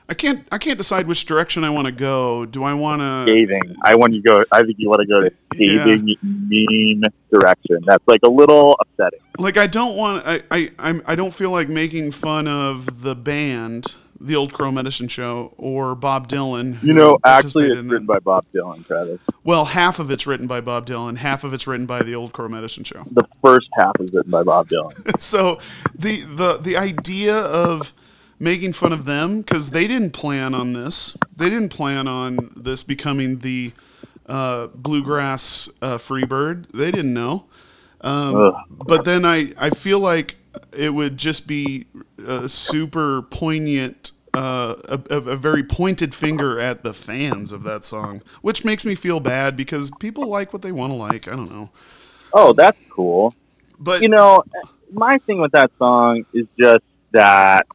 [0.10, 0.46] I can't.
[0.52, 2.46] I can't decide which direction I want to go.
[2.46, 3.24] Do I want to?
[3.24, 3.76] scathing.
[3.84, 4.46] I want you to go.
[4.52, 7.80] I think you want to go to scathing, mean direction.
[7.86, 9.20] That's like a little upsetting.
[9.40, 13.16] like I don't want I I I'm, I don't feel like making fun of the
[13.16, 16.82] band, the Old Crow Medicine Show, or Bob Dylan.
[16.84, 19.20] You know, actually, it's written by Bob Dylan, Travis.
[19.44, 22.34] Well, half of it's written by Bob Dylan, half of it's written by the Old
[22.34, 23.04] Crow Medicine Show.
[23.12, 25.20] The first half is written by Bob Dylan.
[25.20, 25.60] so
[25.96, 27.94] the the the idea of
[28.44, 31.18] making fun of them because they didn't plan on this.
[31.36, 33.72] They didn't plan on this becoming the
[34.26, 36.70] uh, bluegrass uh, Freebird.
[36.74, 37.46] They didn't know.
[38.02, 40.36] Um, but then I, I feel like
[40.74, 41.86] it would just be
[42.28, 47.86] a super poignant, uh, a, a, a very pointed finger at the fans of that
[47.86, 51.30] song, which makes me feel bad because people like what they want to like.
[51.30, 51.70] I don't know.
[52.34, 53.34] Oh, that's cool.
[53.80, 54.44] But You know,
[54.92, 57.68] my thing with that song is just that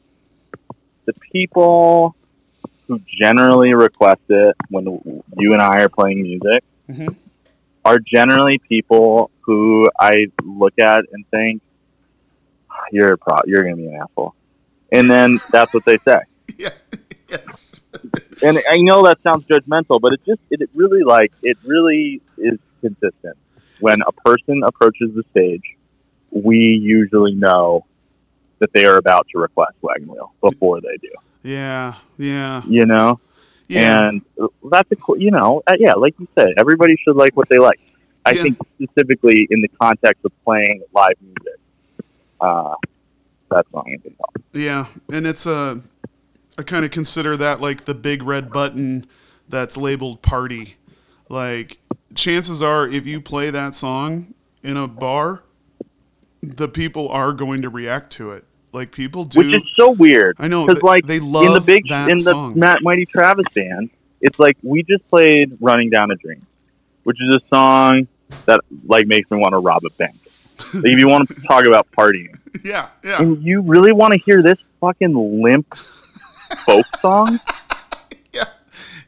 [1.09, 2.15] the people
[2.87, 4.85] who generally request it when
[5.39, 7.17] you and I are playing music Mhm.
[7.85, 11.63] are generally people who I look at and think
[12.93, 14.35] you're a pro- you're going to be an asshole,
[14.93, 16.21] and then that's what they say.
[16.59, 16.71] yeah,
[17.31, 17.81] yes.
[18.43, 22.59] And I know that sounds judgmental, but it just it really like it really is
[22.83, 23.37] consistent.
[23.81, 25.63] When a person approaches the stage,
[26.31, 27.87] we usually know
[28.61, 31.11] that they are about to request wagon wheel before they do.
[31.43, 33.21] Yeah, yeah, You know,
[33.69, 34.09] yeah.
[34.09, 34.23] and
[34.71, 35.19] that's a cool.
[35.19, 37.81] You know, uh, yeah, like you said, everybody should like what they like.
[38.27, 38.43] I Yeah.
[38.43, 41.61] think specifically in the context of playing live music,
[42.41, 42.75] uh,
[43.51, 44.43] that song is top.
[44.53, 45.81] Yeah, and it's a
[46.59, 49.07] I kind of consider that like the big red button
[49.49, 50.77] that's labeled party.
[51.29, 51.79] Like
[52.15, 55.45] chances are if you play that song in a bar,
[56.43, 58.45] the people are going to react to it.
[58.79, 60.37] Like people do which is so weird.
[60.39, 62.57] I know, because like they love in the big in the song.
[62.57, 66.47] Matt Mighty Travis band, it's like we just played "Running Down a Dream,"
[67.03, 68.07] which is a song
[68.47, 70.15] that like makes me want to rob a bank.
[70.75, 73.21] like if you want to talk about partying, Yeah, yeah.
[73.21, 75.75] and you really want to hear this fucking limp
[76.65, 77.41] folk song,
[78.33, 78.45] yeah,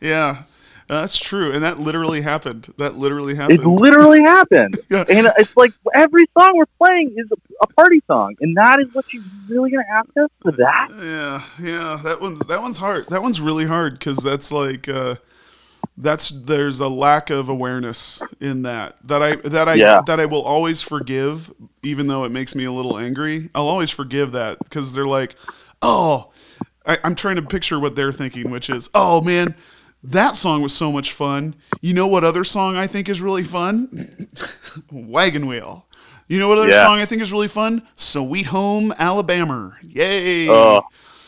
[0.01, 0.43] Yeah.
[0.91, 2.75] That's true, and that literally happened.
[2.79, 3.61] That literally happened.
[3.61, 4.77] It literally happened.
[4.91, 5.05] Yeah.
[5.09, 8.89] And it's like every song we're playing is a, a party song, and that is
[8.93, 10.89] what you really gonna ask us for that?
[11.01, 13.07] Yeah, yeah, that one's that one's hard.
[13.07, 15.15] That one's really hard because that's like uh,
[15.97, 20.01] that's there's a lack of awareness in that that I that I Yeah.
[20.07, 21.53] that I will always forgive,
[21.85, 23.49] even though it makes me a little angry.
[23.55, 25.37] I'll always forgive that because they're like,
[25.83, 26.33] oh,
[26.85, 29.55] I, I'm trying to picture what they're thinking, which is, oh man.
[30.03, 31.55] That song was so much fun.
[31.81, 34.29] You know what other song I think is really fun?
[34.91, 35.87] Wagon Wheel.
[36.27, 36.83] You know what other Yeah.
[36.83, 37.83] song I think is really fun?
[37.97, 39.73] Sweet Home Alabama.
[39.83, 40.49] Yay.
[40.49, 40.81] Oh,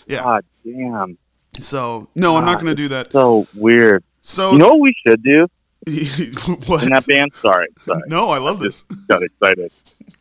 [0.07, 0.23] Yeah.
[0.23, 1.19] God damn,
[1.61, 3.13] So no, I'm not going to do that.
[3.13, 4.05] so weird.
[4.21, 5.49] So You know what we should do
[6.67, 6.85] what?
[6.85, 7.33] in that band?
[7.43, 8.83] Sorry, sorry, No, I love this.
[9.09, 9.71] got excited.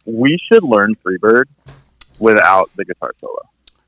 [0.06, 1.46] We should learn Freebird
[2.20, 3.38] without the guitar solo.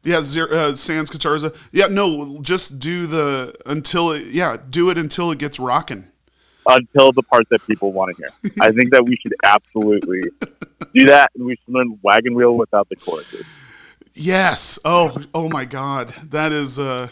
[0.03, 1.55] Yeah, zero, uh, Sans Catarza.
[1.71, 4.27] Yeah, no, just do the until it.
[4.27, 6.05] Yeah, do it until it gets rocking.
[6.65, 8.53] until the part that people want to hear.
[8.61, 10.21] I think that we should absolutely
[10.93, 13.45] do that, and we should learn Wagon Wheel without the choruses.
[14.13, 14.79] Yes.
[14.85, 16.09] Oh, oh my God.
[16.29, 17.09] That is uh,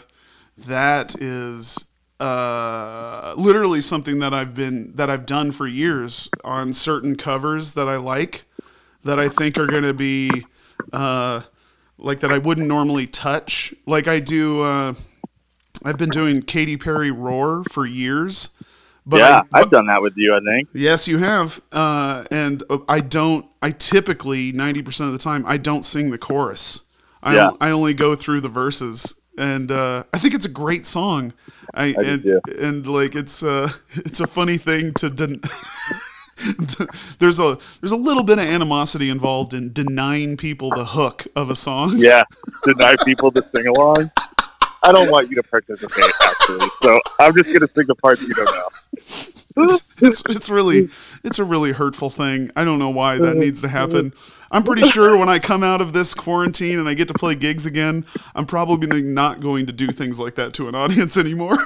[0.66, 1.86] that is
[2.20, 7.88] uh, literally something that I've been that I've done for years on certain covers that
[7.88, 8.44] I like,
[9.02, 10.44] that I think are going to be
[10.92, 11.42] uh,
[12.02, 13.74] like that I wouldn't normally touch.
[13.86, 14.62] Like I do.
[14.62, 14.94] Uh,
[15.84, 18.50] I've been doing Katy Perry "Roar" for years.
[19.04, 20.34] But yeah, I, I've done that with you.
[20.34, 20.68] I think.
[20.72, 21.60] Yes, you have.
[21.72, 23.46] Uh, and uh, I don't.
[23.60, 26.82] I typically ninety percent of the time I don't sing the chorus.
[27.22, 27.50] I Yeah.
[27.60, 31.32] I only go through the verses, and uh, I think it's a great song.
[31.74, 35.10] I, do and and like it's uh it's a funny thing to.
[35.10, 35.40] Den-
[37.18, 41.50] there's a there's a little bit of animosity involved in denying people the hook of
[41.50, 41.92] a song.
[41.96, 42.24] Yeah,
[42.64, 44.10] deny people to sing along.
[44.84, 46.68] I don't want you to participate, actually.
[46.82, 49.78] So I'm just gonna sing the parts you don't know.
[50.00, 50.88] it's it's really
[51.22, 52.50] it's a really hurtful thing.
[52.56, 54.12] I don't know why that needs to happen.
[54.50, 57.34] I'm pretty sure when I come out of this quarantine and I get to play
[57.34, 61.52] gigs again, I'm probably not going to do things like that to an audience anymore.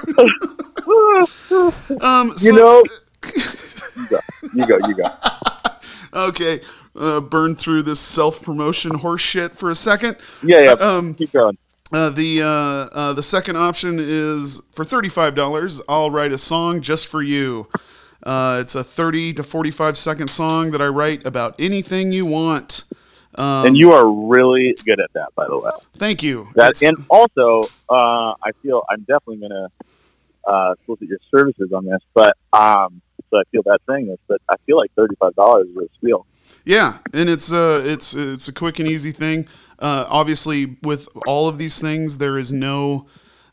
[2.01, 2.83] um, so, You know.
[3.97, 4.19] You go.
[4.53, 4.87] You go.
[4.87, 5.09] You go.
[6.29, 6.61] okay,
[6.95, 10.17] uh, burn through this self promotion horse shit for a second.
[10.43, 10.71] Yeah, yeah.
[10.73, 11.57] Um, Keep going.
[11.93, 12.45] Uh, the uh,
[12.97, 15.81] uh, the second option is for thirty five dollars.
[15.87, 17.67] I'll write a song just for you.
[18.23, 22.25] Uh, it's a thirty to forty five second song that I write about anything you
[22.25, 22.83] want.
[23.35, 25.69] Um, And you are really good at that, by the way.
[25.95, 26.47] thank you.
[26.55, 29.67] That It's- and also, uh, I feel I'm definitely gonna
[30.45, 34.41] uh, solicit your services on this, but um, so I feel bad saying this, but
[34.49, 36.25] I feel like thirty five dollars is a steal.
[36.65, 39.47] Yeah, and it's uh it's it's a quick and easy thing.
[39.79, 43.07] Uh, obviously, with all of these things, there is no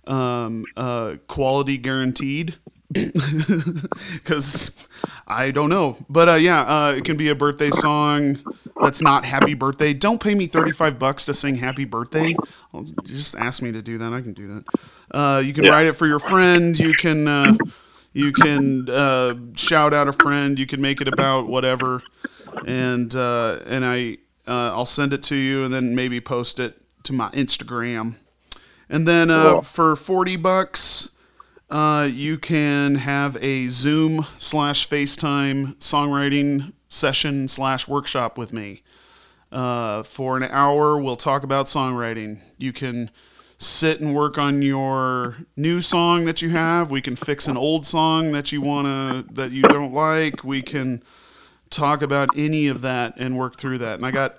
[0.06, 2.56] um, uh, quality guaranteed
[2.92, 4.88] because
[5.26, 5.96] I don't know.
[6.08, 8.38] But uh, yeah, uh, it can be a birthday song
[8.80, 12.34] that's not "Happy Birthday." Don't pay me thirty five bucks to sing "Happy Birthday."
[12.72, 14.12] Well, just ask me to do that.
[14.12, 14.64] I can do that.
[15.16, 15.70] Uh, you can Yeah.
[15.72, 16.78] write it for your friend.
[16.78, 17.28] You can.
[18.14, 20.58] You can uh, shout out a friend.
[20.58, 22.00] You can make it about whatever,
[22.64, 26.80] and uh, and I uh, I'll send it to you, and then maybe post it
[27.02, 28.14] to my Instagram.
[28.88, 29.62] And then uh, Cool.
[29.62, 31.10] for forty bucks,
[31.70, 38.82] uh, you can have a Zoom slash FaceTime songwriting session slash workshop with me.
[39.50, 42.40] Uh, for an hour, we'll talk about songwriting.
[42.58, 43.10] You can
[43.58, 46.90] sit and work on your new song that you have.
[46.90, 50.44] We can fix an old song that you wanna that you don't like.
[50.44, 51.02] We can
[51.70, 53.96] talk about any of that and work through that.
[53.96, 54.38] And I got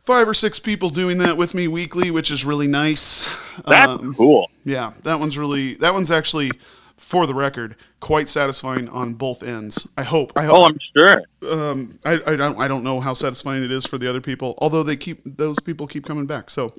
[0.00, 3.26] five or six people doing that with me weekly, which is really nice.
[3.66, 4.50] That's Um, cool.
[4.64, 6.50] yeah, that one's really that one's actually,
[6.96, 9.88] for the record, quite satisfying on both ends.
[9.96, 10.32] I hope.
[10.36, 10.54] I hope.
[10.56, 11.22] Oh, I'm sure.
[11.50, 14.54] um, I, I don't I don't know how satisfying it is for the other people.
[14.58, 16.50] Although they keep those people keep coming back.
[16.50, 16.74] So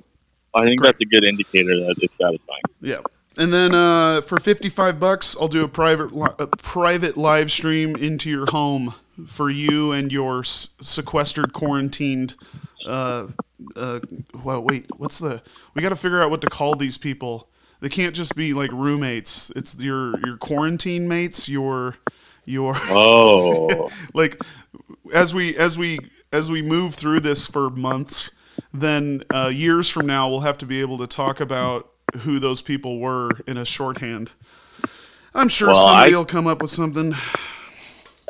[0.54, 2.62] I think that's a good indicator that it's satisfying.
[2.80, 3.00] yeah.
[3.36, 7.50] And then uh, for fifty five bucks, I'll do a private li- a private live
[7.50, 8.94] stream into your home
[9.26, 12.36] for you and your s- sequestered, quarantined.
[12.86, 13.26] Uh,
[13.74, 13.98] uh,
[14.44, 15.42] well, wait, what's the?
[15.74, 17.48] We got to figure out what to call these people.
[17.80, 19.50] They can't just be like roommates.
[19.56, 21.48] It's your your quarantine mates.
[21.48, 21.96] Your
[22.44, 24.40] your Oh, like
[25.12, 25.98] as we as we
[26.32, 28.30] as we move through this for months
[28.72, 32.62] then uh, years from now we'll have to be able to talk about who those
[32.62, 34.32] people were in a shorthand
[35.34, 37.12] i'm sure Well, somebody I- will come up with something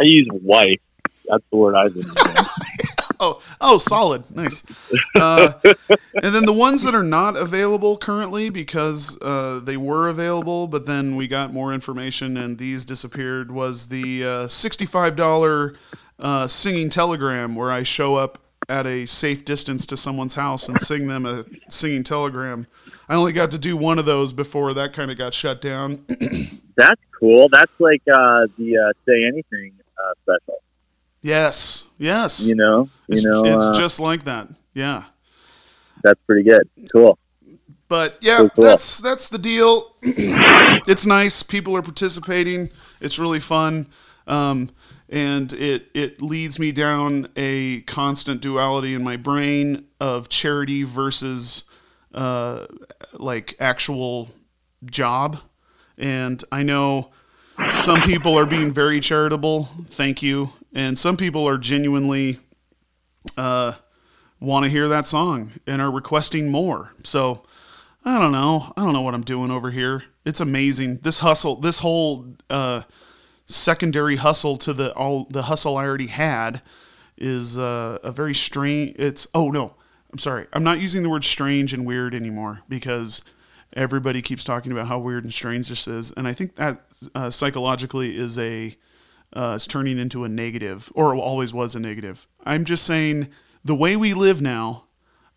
[0.00, 0.80] I use wife.
[1.26, 2.02] That's the word I've been
[3.20, 4.64] oh, oh, solid, nice.
[5.14, 10.66] Uh, and then the ones that are not available currently because uh, they were available,
[10.66, 13.52] but then we got more information and these disappeared.
[13.52, 15.76] Was the uh, sixty-five dollar
[16.18, 18.38] uh, singing telegram where I show up
[18.68, 22.66] at a safe distance to someone's house and sing them a singing telegram.
[23.08, 26.04] I only got to do one of those before that kind of got shut down.
[26.76, 27.48] That's cool.
[27.50, 30.62] That's like uh, the uh, Say Anything uh, special.
[31.22, 32.46] yes, yes.
[32.46, 34.48] You know, you it's, know, it's uh, just like that.
[34.74, 35.04] Yeah.
[36.02, 36.68] that's pretty good.
[36.92, 37.16] Cool.
[37.86, 38.64] But yeah, Cool, cool.
[38.64, 39.94] that's that's the deal.
[40.02, 41.42] it's nice.
[41.44, 42.70] People are participating.
[43.00, 43.86] It's really fun,
[44.26, 44.70] um,
[45.14, 51.64] and it it leads me down a constant duality in my brain of charity versus
[52.12, 52.66] uh,
[53.12, 54.28] like actual
[54.84, 55.38] job.
[55.96, 57.12] And I know
[57.68, 59.68] some people are being very charitable.
[59.86, 60.50] Thank you.
[60.74, 62.40] And some people are genuinely
[63.36, 63.74] uh,
[64.40, 66.92] want to hear that song and are requesting more.
[67.04, 67.44] So
[68.04, 68.72] I don't know.
[68.76, 70.02] I don't know what I'm doing over here.
[70.24, 70.98] It's amazing.
[71.02, 72.82] This hustle, this whole uh,
[73.46, 76.62] secondary hustle to the all the hustle I already had
[77.16, 78.96] is uh, a very strange.
[78.98, 79.74] It's oh no,
[80.12, 80.46] I'm sorry.
[80.52, 83.22] I'm not using the word strange and weird anymore because
[83.74, 86.84] everybody keeps talking about how weird and strange this is, and I think that
[87.14, 88.76] uh, psychologically is a
[89.34, 92.26] uh, is turning into a negative or always was a negative.
[92.44, 93.28] I'm just saying
[93.64, 94.84] the way we live now,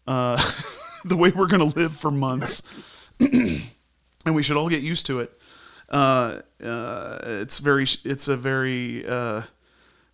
[0.05, 0.36] uh,
[1.05, 2.62] the way we're going to live for months,
[3.20, 5.36] and we should all get used to it.
[5.89, 9.41] Uh, uh, it's very, it's a very, uh,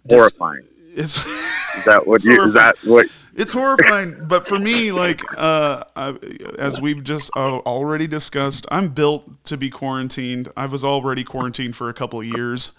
[0.08, 0.66] dis- Horrifying.
[0.96, 1.18] it's,
[1.78, 2.42] Is that what you?
[2.44, 3.08] Is that what?
[3.36, 4.26] it's horrifying.
[4.28, 6.16] But for me, like, uh, I,
[6.58, 10.50] as we've just uh, already discussed, I'm built to be quarantined.
[10.56, 12.74] I was already quarantined for a couple of years.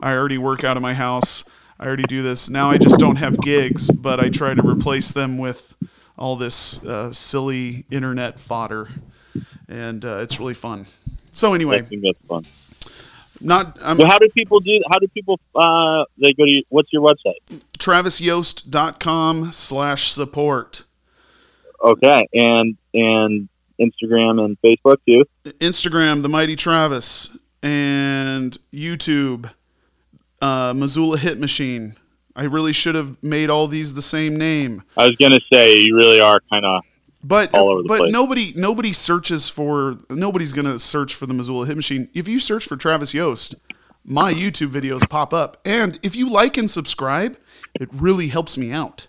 [0.00, 1.44] I already work out of my house.
[1.78, 2.50] I already do this.
[2.50, 5.76] Now I just don't have gigs, but I try to replace them with
[6.18, 8.88] all this uh, silly internet fodder,
[9.68, 10.86] and uh, it's really fun.
[11.40, 12.42] So I anyway, think that's fun.
[13.40, 14.78] not I'm Well, how do people do?
[14.90, 15.40] How do people?
[15.54, 16.62] Uh, they go to.
[16.68, 17.40] What's your website?
[17.78, 20.84] travisyost.com slash support.
[21.82, 23.48] Okay, and and
[23.80, 25.24] Instagram and Facebook too.
[25.60, 29.50] Instagram, the Mighty Travis, and YouTube,
[30.42, 31.96] uh, Missoula Hit Machine.
[32.36, 35.96] I really should have made all these the same name, I was gonna say you
[35.96, 36.82] really are kind of
[37.22, 38.12] but All over the but place.
[38.12, 42.08] nobody nobody searches for nobody's gonna search for the Missoula Hit Machine.
[42.14, 43.54] If you search for Travis Yost,
[44.04, 47.38] my YouTube videos pop up, and if you like and subscribe,
[47.78, 49.06] it really helps me out.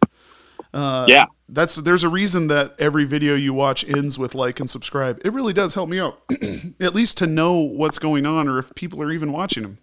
[0.73, 1.25] Uh, yeah.
[1.49, 5.19] That's there's a reason that every video you watch ends with like and subscribe.
[5.25, 6.21] It really does help me out,
[6.79, 9.77] at least to know what's going on or if people are even watching them.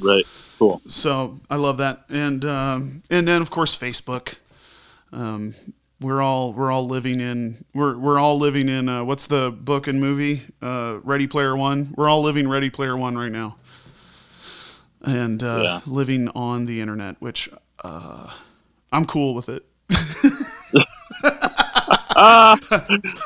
[0.00, 0.24] Right.
[0.58, 0.80] Cool.
[0.88, 4.36] So I love that, and um, and then of course Facebook.
[5.12, 5.54] Um,
[6.00, 9.86] we're all we're all living in we're we're all living in uh, what's the book
[9.86, 11.94] and movie uh, Ready Player One.
[11.96, 13.56] We're all living Ready Player One right now,
[15.02, 15.80] and uh, Yeah.
[15.86, 17.48] living on the internet, which
[17.84, 18.30] uh,
[18.92, 19.66] I'm cool with it.
[22.14, 22.56] Ah,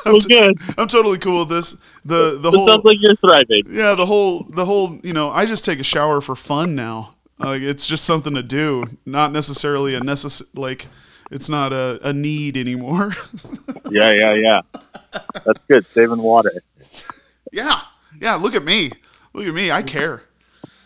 [0.09, 0.55] well, good.
[0.77, 1.75] I'm totally cool with this.
[2.05, 3.63] The the It whole sounds like you're thriving.
[3.65, 7.15] yeah the whole the whole you know I just take a shower for fun now.
[7.39, 10.87] Like it's just something to do, not necessarily a necess like
[11.31, 13.11] it's not a, a need anymore.
[13.89, 14.61] Yeah, yeah, yeah.
[15.43, 15.85] That's good.
[15.85, 16.53] Saving water.
[17.51, 17.81] yeah,
[18.21, 18.35] yeah.
[18.35, 18.91] Look at me,
[19.33, 19.69] look at me.
[19.69, 20.23] I care.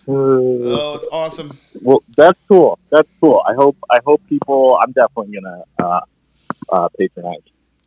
[0.08, 1.52] Uh, Oh, it's awesome.
[1.84, 2.80] well, that's cool.
[2.90, 3.44] That's cool.
[3.48, 3.78] I hope.
[3.92, 4.80] I hope people.
[4.82, 6.00] I'm definitely gonna uh,
[6.70, 7.42] uh, patronize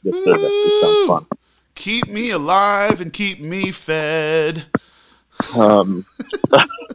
[0.05, 0.51] this service.
[0.53, 1.27] It sounds fun.
[1.75, 4.65] Keep me alive and keep me fed.
[5.57, 6.05] Um,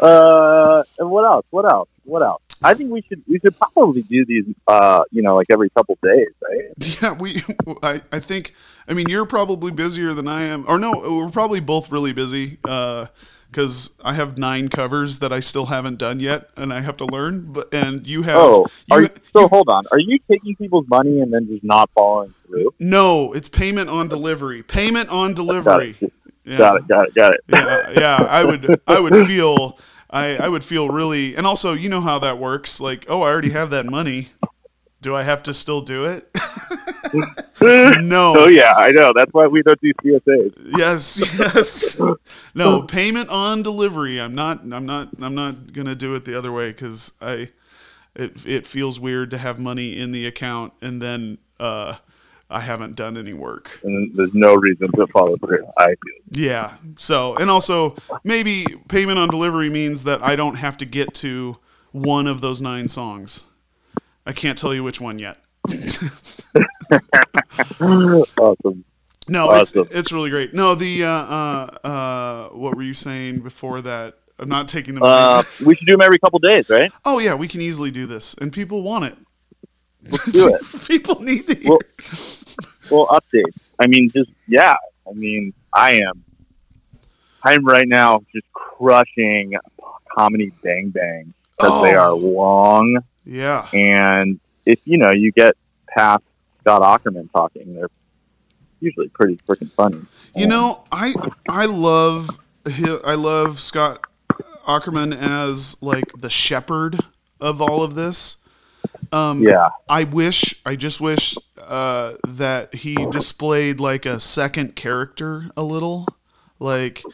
[0.00, 1.46] uh, and what else?
[1.50, 1.88] What else?
[2.04, 2.42] What else?
[2.62, 4.44] I think we should we should probably do these.
[4.66, 6.64] Uh, you know, like every couple days, right?
[7.02, 7.42] Yeah, we.
[7.82, 8.54] I, I think.
[8.88, 10.64] I mean, you're probably busier than I am.
[10.66, 12.58] Or no, we're probably both really busy.
[13.50, 17.06] Because I have nine covers that I still haven't done yet, and I have to
[17.06, 17.52] learn.
[17.52, 18.36] But and you have.
[18.36, 19.84] Oh, you, are you, so hold on.
[19.92, 22.74] Are you taking people's money and then just not following through?
[22.78, 24.62] no, it's payment on delivery.
[24.62, 25.96] Payment on delivery.
[26.44, 26.56] Yeah.
[26.56, 26.88] Got it.
[26.88, 27.14] Got it.
[27.14, 27.40] Got it.
[27.48, 28.16] yeah, yeah.
[28.16, 29.78] I would, I would feel,
[30.10, 32.80] I, I would feel really, and also, you know how that works.
[32.80, 34.28] Like, oh, I already have that money.
[35.00, 36.28] Do I have to still do it?
[37.62, 38.34] no.
[38.36, 39.12] Oh yeah, I know.
[39.14, 40.76] That's why we don't do CSAs.
[40.76, 42.00] Yes, yes.
[42.54, 44.20] No, payment on delivery.
[44.20, 44.62] I'm not.
[44.72, 45.10] I'm not.
[45.20, 47.50] I'm not gonna do it the other way because I.
[48.16, 51.96] It it feels weird to have money in the account and then uh,
[52.50, 53.78] I haven't done any work.
[53.84, 55.66] and there's no reason to follow through.
[55.78, 55.94] I.
[56.30, 56.74] Yeah.
[56.96, 57.94] So, and also
[58.24, 61.58] maybe payment on delivery means that I don't have to get to
[61.92, 63.44] one of those nine songs.
[64.24, 65.38] I can't tell you which one yet.
[67.80, 68.84] awesome.
[69.30, 69.82] No, Awesome.
[69.84, 70.54] it's it's really great.
[70.54, 74.14] No, the uh, uh, uh, what were you saying before that?
[74.38, 75.02] I'm not taking the.
[75.04, 76.90] Uh, we should do them every couple days, right?
[77.04, 79.18] oh yeah, we can easily do this, and people want it.
[80.10, 80.62] Let's do it.
[80.88, 81.68] people need to hear.
[81.70, 81.78] Well-
[82.90, 83.52] Well, update.
[83.78, 84.74] I mean, just yeah.
[85.06, 86.24] I mean, I am.
[87.42, 89.54] I'm right now just crushing
[90.16, 92.16] comedy Bang Bang because they are Oh.
[92.16, 95.54] long, yeah, and if you know you get
[95.88, 96.24] past
[96.60, 97.90] Scott Aukerman talking, they're
[98.80, 100.00] usually pretty freaking funny.
[100.34, 101.14] you know, I
[101.48, 102.28] I love
[102.66, 104.00] I love Scott
[104.66, 106.98] Aukerman as like the shepherd
[107.40, 108.38] of all of this.
[109.12, 115.44] Um, Yeah, I wish, I just wish uh, that he displayed like a second character
[115.56, 116.12] a little.
[116.58, 117.08] Like,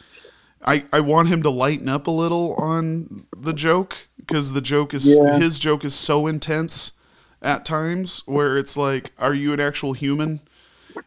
[0.65, 4.93] I I want him to lighten up a little on the joke because the joke
[4.93, 5.29] is Yeah.
[5.29, 6.93] his joke is so intense
[7.41, 10.41] at times where it's like, are you an actual human?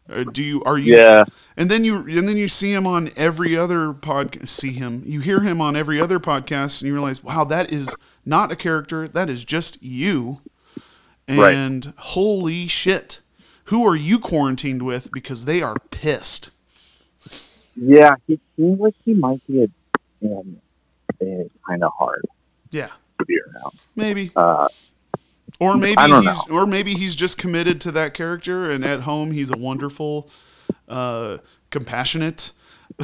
[0.09, 0.95] Or do you are you?
[0.95, 1.25] yeah,
[1.57, 4.49] And then you and then you see him on every other podcast.
[4.49, 7.97] See him, you hear him on every other podcast, and you realize, wow, that is
[8.25, 9.07] not a character.
[9.09, 10.41] That is just you.
[11.29, 11.55] Right.
[11.55, 13.21] And holy shit,
[13.65, 15.13] who are you quarantined with?
[15.13, 16.51] Because they are pissed.
[17.77, 18.15] yeah.
[18.27, 22.25] He seems like he might be a, a kind of hard
[22.71, 23.73] Yeah, to be around.
[23.97, 24.31] maybe.
[24.35, 24.69] Uh,
[25.61, 29.01] Or maybe I don't he's or maybe he's just committed to that character, and at
[29.01, 30.31] home he's a wonderful,
[30.89, 31.39] uh,
[31.71, 32.53] compassionate.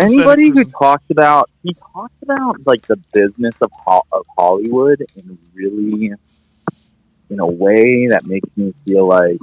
[0.00, 5.38] anybody who talks about he talks about like the business of ho- of Hollywood and
[5.54, 6.12] really
[7.32, 9.38] in a way that makes me feel like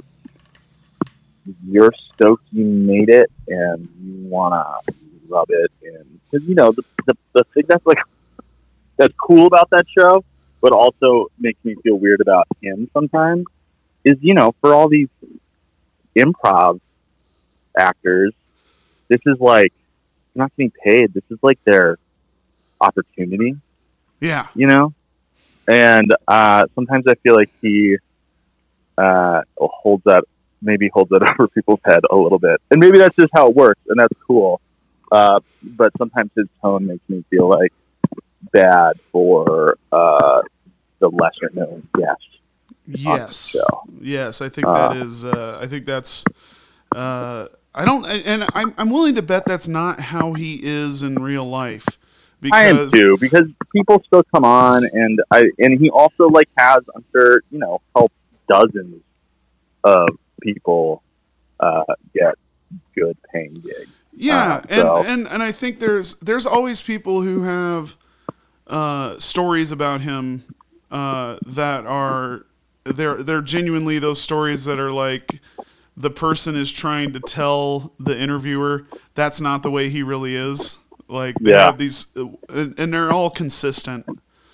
[1.66, 4.94] you're stoked you made it and you want to
[5.28, 7.98] rub it in because you know the, the the thing that's like
[8.96, 10.24] that's cool about that show
[10.60, 13.44] but also makes me feel weird about him sometimes
[14.04, 15.08] is you know for all these
[16.16, 16.80] improv
[17.76, 18.32] actors
[19.10, 19.72] this is like
[20.32, 21.12] they're not getting paid.
[21.12, 21.98] This is like their
[22.80, 23.56] opportunity,
[24.20, 24.94] yeah, you know?
[25.70, 27.96] And uh, sometimes I feel like he
[28.98, 30.24] uh, holds that,
[30.60, 32.60] maybe holds that over people's head a little bit.
[32.72, 34.60] And maybe that's just how it works, and that's cool.
[35.12, 37.72] Uh, but sometimes his tone makes me feel like
[38.52, 40.42] bad for uh,
[40.98, 42.26] the lesser known guests.
[42.86, 43.56] yes,
[44.00, 44.40] yes.
[44.42, 45.24] I think Uh, that is.
[45.24, 46.24] Uh, I think that's.
[46.94, 51.22] Uh, I don't, and I'm I'm willing to bet that's not how he is in
[51.22, 51.99] real life.
[52.40, 56.48] Because I am too, because people still come on, and I and he also like
[56.56, 58.14] has, I'm sure, you know, helped
[58.48, 59.02] dozens
[59.84, 60.08] of
[60.40, 61.02] people
[61.58, 61.84] uh,
[62.14, 62.34] get
[62.94, 63.90] good paying gigs.
[64.16, 67.96] Yeah, Uh, and, and and I think there's there's always people who have
[68.66, 70.44] uh, stories about him
[70.90, 72.46] uh, that are
[72.84, 75.40] they're they're genuinely those stories that are like
[75.96, 80.78] the person is trying to tell the interviewer that's not the way he really is.
[81.10, 81.66] Like they Yeah.
[81.66, 82.06] have these,
[82.48, 84.06] and, and they're all consistent.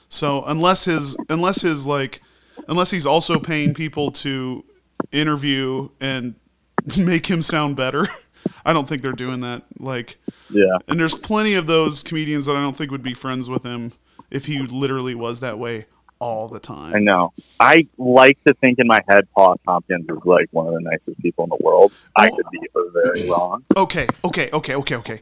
[0.08, 2.20] So unless his unless his like
[2.68, 4.64] unless he's also paying people to
[5.12, 6.34] interview and
[6.98, 8.06] make him sound better.
[8.64, 9.62] I don't think they're doing that.
[9.78, 10.16] Like,
[10.50, 13.64] Yeah, and there's plenty of those comedians that I don't think would be friends with
[13.64, 13.92] him
[14.30, 15.86] if he literally was that way
[16.20, 16.94] all the time.
[16.94, 17.32] I know.
[17.60, 21.20] I like to think in my head, Paul Tompkins is like one of the nicest
[21.22, 21.92] people in the world.
[22.14, 22.60] I could be
[22.92, 23.64] very wrong.
[23.76, 25.20] Okay, okay, okay, okay, okay.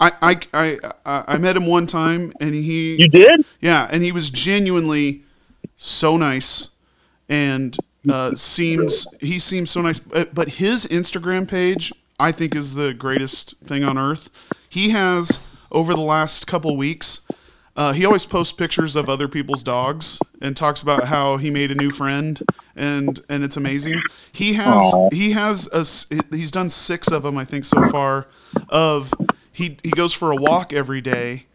[0.00, 0.12] I,
[0.52, 3.44] I, I, I met him one time, and he, You did?
[3.60, 5.22] yeah, and he was genuinely
[5.76, 6.70] so nice,
[7.28, 7.76] and
[8.10, 10.00] uh, seems he seems so nice.
[10.00, 14.30] But, but his Instagram page, I think, is the greatest thing on earth.
[14.68, 15.40] He has
[15.70, 17.20] over the last couple weeks.
[17.76, 21.72] Uh, he always posts pictures of other people's dogs and talks about how he made
[21.72, 22.40] a new friend
[22.76, 24.00] and and it's amazing.
[24.30, 25.08] He has Aw.
[25.12, 28.28] he has a he's done six of them I think so far.
[28.68, 29.12] Of
[29.54, 31.46] he he goes for a walk every day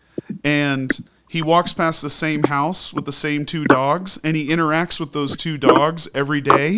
[0.44, 0.92] and
[1.30, 5.14] he walks past the same house with the same two dogs and he interacts with
[5.14, 6.76] those two dogs every day.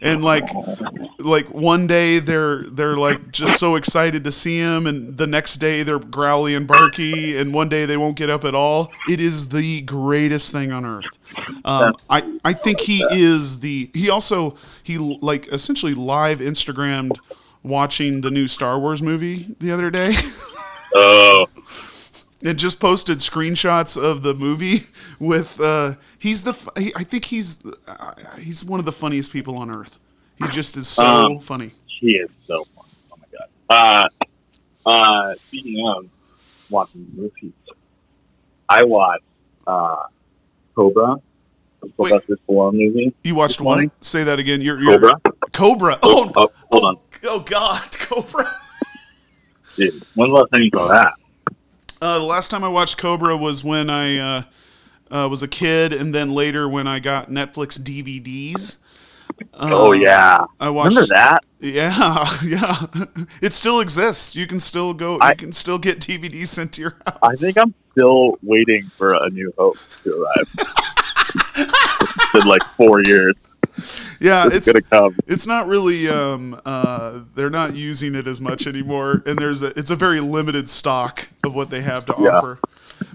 [0.00, 0.48] And like
[1.18, 5.56] like one day they're they're like just so excited to see him and the next
[5.56, 8.90] day they're growly and barky and one day they won't get up at all.
[9.06, 11.18] It is the greatest thing on earth.
[11.66, 17.18] Um, I, I think he is the he also he like essentially live instagrammed
[17.62, 20.14] watching the new star wars movie the other day
[20.94, 21.46] Oh,
[22.44, 24.80] and just posted screenshots of the movie
[25.20, 29.56] with uh he's the he, i think he's uh, he's one of the funniest people
[29.58, 29.98] on earth
[30.38, 32.88] he just is so Um, funny He is so funny.
[33.12, 34.08] Oh my god.
[34.86, 36.06] Uh, uh, speaking of
[36.70, 37.52] watching movies,
[38.70, 39.22] I watched
[39.66, 39.96] uh,
[40.74, 41.16] Cobra
[41.98, 43.12] Stallone movie.
[43.22, 43.90] You watched one?
[44.00, 44.60] Say that again.
[44.62, 45.20] You're, you're Cobra.
[45.52, 45.98] Cobra.
[46.02, 48.50] Oh, Oh, oh, hold on, oh God, Cobra.
[49.76, 49.94] Dude.
[50.14, 51.14] When's the last time you saw that?
[52.02, 54.42] Uh, the last time I watched Cobra was when I uh,
[55.10, 58.76] uh, was a kid, and then later when I got Netflix DVDs.
[59.54, 60.96] oh Uh, yeah, I watched.
[60.96, 61.44] remember that?
[61.60, 62.86] Yeah, yeah.
[63.42, 64.34] It still exists.
[64.34, 65.18] You can still go.
[65.20, 67.18] I- you can still get DVDs sent to your house.
[67.22, 70.54] I think I'm still waiting for A New Hope to arrive.
[71.56, 73.34] it's been like four years.
[74.20, 75.16] Yeah, It's, it's gonna come.
[75.26, 76.08] it's not really.
[76.08, 79.78] Um, uh, they're not using it as much anymore, and there's a.
[79.78, 82.28] It's a very limited stock of what they have to Yeah.
[82.38, 82.58] offer.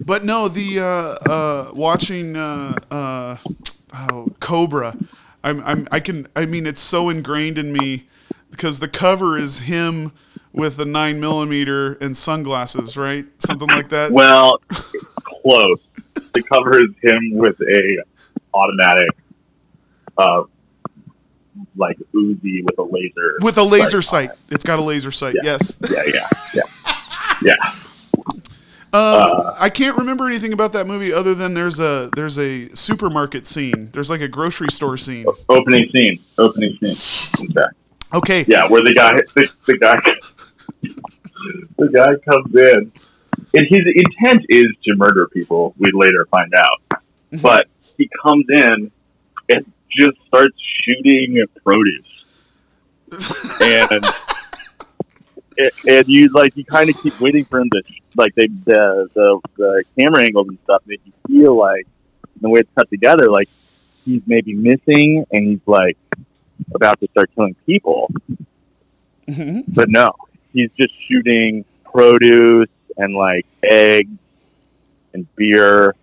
[0.03, 3.37] But no, the uh, uh, watching uh, uh,
[3.93, 4.95] oh, Cobra.
[5.43, 8.05] I'm, I'm I can I mean it's so ingrained in me
[8.49, 10.11] because the cover is him
[10.53, 13.25] with a nine millimeter and sunglasses, right?
[13.39, 14.11] Something like that.
[14.11, 14.57] Well,
[15.23, 15.79] close.
[16.33, 18.03] The cover is him with a
[18.53, 19.09] automatic,
[20.17, 20.43] uh,
[21.75, 23.33] like Uzi with a laser.
[23.41, 24.37] with a laser sight sight.
[24.49, 25.35] It's got a laser sight.
[25.35, 25.57] Yeah.
[25.59, 25.79] Yes.
[25.89, 26.95] Yeah, yeah, yeah,
[27.43, 27.73] yeah.
[28.93, 33.45] Um, I can't remember anything about that movie other than there's a there's a supermarket
[33.45, 33.89] scene.
[33.91, 35.25] There's like a grocery store scene.
[35.49, 36.19] Opening scene.
[36.37, 37.49] Opening scene.
[37.51, 37.67] Okay.
[38.13, 38.45] Okay.
[38.47, 39.99] Yeah, where the guy, the, the guy,
[41.77, 42.91] the guy comes in,
[43.53, 45.75] and his intent is to murder people.
[45.77, 47.01] We later find out,
[47.41, 48.91] but he comes in
[49.49, 52.23] and just starts shooting produce,
[53.61, 54.03] and
[55.87, 57.81] and- you like you kind of keep waiting for him to
[58.17, 61.87] like they, the the the camera angles and stuff make you feel like
[62.41, 63.47] the way it's cut together, like
[64.03, 65.97] he's maybe missing, and he's like
[66.73, 68.09] about to start killing people
[69.27, 69.63] Mhm.
[69.73, 70.09] but no,
[70.53, 74.11] he's just shooting produce and like eggs
[75.13, 75.95] and beer,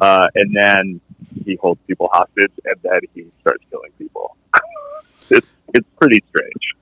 [0.00, 1.00] uh, and then
[1.46, 4.36] he holds people hostage, and then he starts killing people.
[5.30, 6.74] it's it's pretty strange,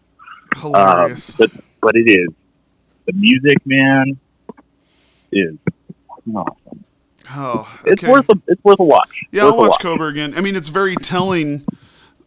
[0.64, 1.36] um, Hilarious.
[1.36, 1.50] but
[1.80, 2.28] but it is
[3.06, 4.18] the music, man,
[5.32, 5.56] is
[6.34, 6.84] awesome.
[7.30, 9.24] oh, It's worth a it's worth a watch.
[9.30, 10.34] yeah, I'll a watch Cobra again.
[10.36, 11.64] I mean, it's very telling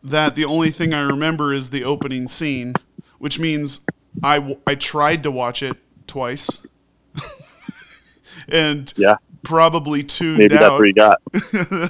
[0.04, 2.74] that the only thing I remember is the opening scene,
[3.20, 3.82] which means
[4.24, 5.78] I I tried to watch it
[6.08, 6.62] twice,
[8.50, 9.16] and Yeah,
[9.48, 11.22] probably tuned maybe that's what you got.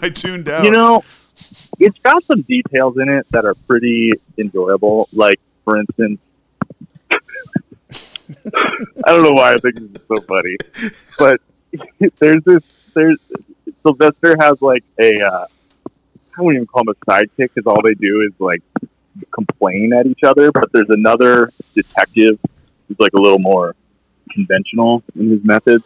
[0.04, 0.64] I tuned out.
[0.64, 1.04] You know,
[1.80, 5.10] it's got some details in it that are pretty enjoyable.
[5.12, 6.20] Like, for instance,
[7.12, 10.58] I don't know why I think this is so funny,
[11.18, 11.42] but
[12.20, 12.64] there's this.
[12.94, 13.18] There's
[13.84, 15.22] Sylvester has like a.
[15.22, 15.48] Uh,
[16.38, 18.62] I wouldn't even call him a sidekick because all they do is like
[19.32, 20.52] complain at each other.
[20.52, 22.40] But there's another detective
[22.88, 23.76] who's like a little more
[24.32, 25.84] conventional in his methods.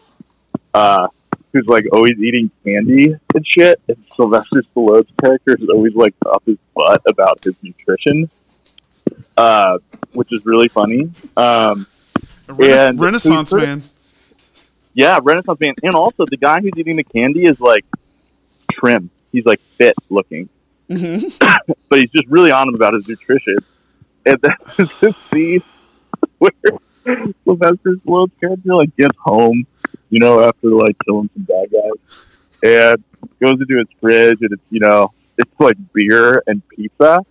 [0.74, 1.08] Uh,
[1.54, 6.44] who's like always eating candy and shit, and Sylvester Stallone's character is always like up
[6.46, 8.30] his butt about his nutrition,
[9.38, 9.78] uh,
[10.14, 11.12] which is really funny.
[11.38, 11.86] Um,
[12.48, 13.82] A Rena- and Renaissance man.
[14.94, 17.86] yeah, Renaissance man, and also the guy who's eating the candy is like
[18.72, 19.10] trim.
[19.32, 20.50] He's like fit looking,
[20.90, 21.16] hmm
[21.90, 23.58] but he's just really on him about his nutrition.
[24.26, 25.64] And then there's this scene
[26.38, 26.52] where
[27.44, 29.66] Sylvester Stallone's character like gets home,
[30.12, 32.28] you know, after like killing some bad guys,
[32.64, 33.04] and
[33.40, 37.26] goes into his fridge, and it's you know, it's like beer and pizza.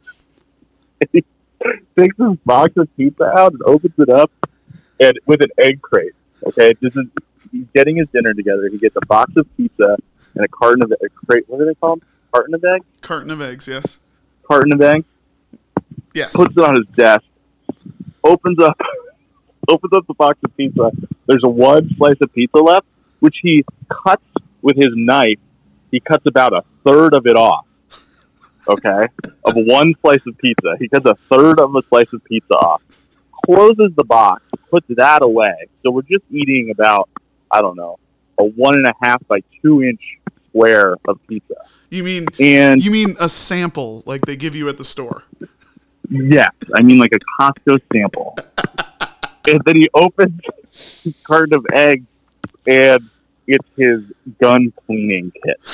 [1.00, 1.24] And he
[1.96, 4.32] takes his box of pizza out and opens it up,
[4.98, 6.12] and with an egg crate.
[6.44, 7.04] Okay, this is
[7.52, 8.68] he's getting his dinner together.
[8.68, 9.96] He gets a box of pizza
[10.34, 11.44] and a carton of a crate.
[11.48, 12.06] What do they call them?
[12.32, 12.84] Carton of eggs.
[13.02, 13.68] Carton of eggs.
[13.68, 13.98] Yes.
[14.44, 15.04] Carton of eggs
[16.14, 16.34] Yes.
[16.36, 17.24] puts it on his desk,
[18.24, 18.76] opens up
[19.70, 20.90] opens up the box of pizza.
[21.26, 22.86] There's a one slice of pizza left,
[23.20, 24.24] which he cuts
[24.62, 25.38] with his knife.
[25.90, 27.66] He cuts about a third of it off.
[28.68, 29.02] Okay?
[29.44, 30.76] Of one slice of pizza.
[30.78, 32.82] He cuts a third of a slice of pizza off.
[33.46, 35.66] Closes the box, puts that away.
[35.82, 37.08] So we're just eating about,
[37.50, 37.98] I don't know,
[38.38, 40.00] a one and a half by two inch
[40.48, 41.54] square of pizza.
[41.90, 45.24] You mean And you mean a sample like they give you at the store?
[46.08, 48.36] Yes, I mean like a Costco sample.
[49.48, 50.40] And then he opens
[50.72, 52.06] his carton of eggs,
[52.66, 53.08] and
[53.46, 54.02] it's his
[54.40, 55.60] gun cleaning kit.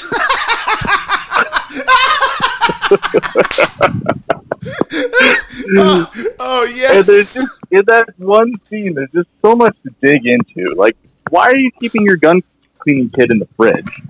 [5.79, 10.27] oh, oh, And there's just in that one scene, there's just so much to dig
[10.27, 10.75] into.
[10.75, 10.97] Like,
[11.31, 12.43] why are you keeping your gun
[12.79, 14.03] cleaning kit in the fridge?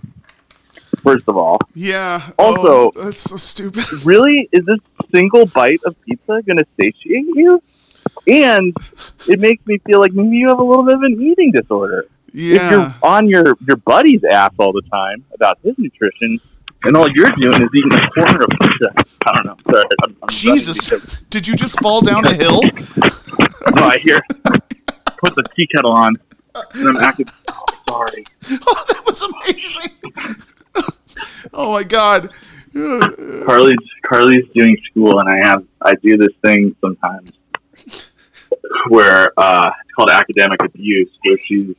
[1.03, 2.31] First of all, Yeah.
[2.39, 3.85] Also- oh, that's so stupid.
[4.05, 4.79] really, is this
[5.15, 7.63] single bite of pizza going to satiate you?
[8.27, 8.75] And
[9.29, 12.07] it makes me feel like maybe you have a little bit of an eating disorder.
[12.33, 16.41] if you're on your your buddy's ass all the time about his nutrition,
[16.85, 18.93] and all you're doing is eating a corner of pizza.
[19.27, 19.57] I don't know.
[19.71, 22.63] Sorry, I'm, I'm Jesus, did you just fall down a hill?
[23.75, 24.21] No, I hear.
[25.19, 26.15] Put the tea kettle on,
[26.55, 27.27] and I'm acting.
[27.51, 28.25] Oh, sorry.
[28.69, 29.93] Oh, that was amazing.
[31.53, 32.31] oh my god.
[33.45, 37.31] Carly's Carly's doing school, and I have I do this thing sometimes
[38.89, 41.75] where uh, it's called academic abuse, where she's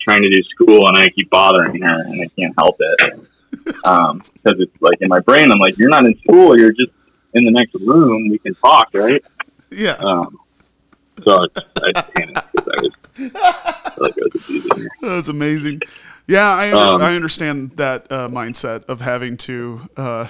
[0.00, 4.58] trying to do school, and I keep bothering her, and I can't help it because
[4.58, 6.92] it's like in my brain, I'm like, you're not in school, you're just
[7.34, 8.28] in the next room.
[8.28, 9.24] We can talk, right?
[9.70, 9.92] Yeah.
[9.92, 10.38] Um,
[11.24, 12.92] so I, I panicked because I was
[13.34, 14.88] I like I was abusing.
[15.02, 15.80] That's amazing.
[16.26, 20.26] Yeah, I Um, I understand that uh, mindset of having to uh,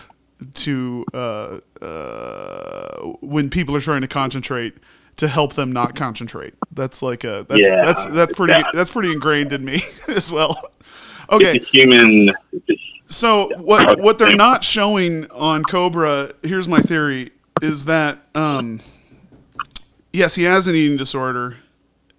[0.54, 4.74] to uh, uh, when people are trying to concentrate
[5.16, 6.54] to help them not concentrate.
[6.72, 8.70] That's like a that's Yeah, that's that's pretty yeah.
[8.72, 10.70] that's pretty ingrained in me as well.
[11.30, 12.30] Okay, human.
[13.06, 18.80] So what what they're not showing on Cobra, here's my theory, is that um,
[20.12, 21.56] yes, he has an eating disorder,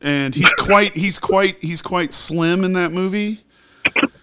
[0.01, 3.43] and he's quite he's quite he's quite slim in that movie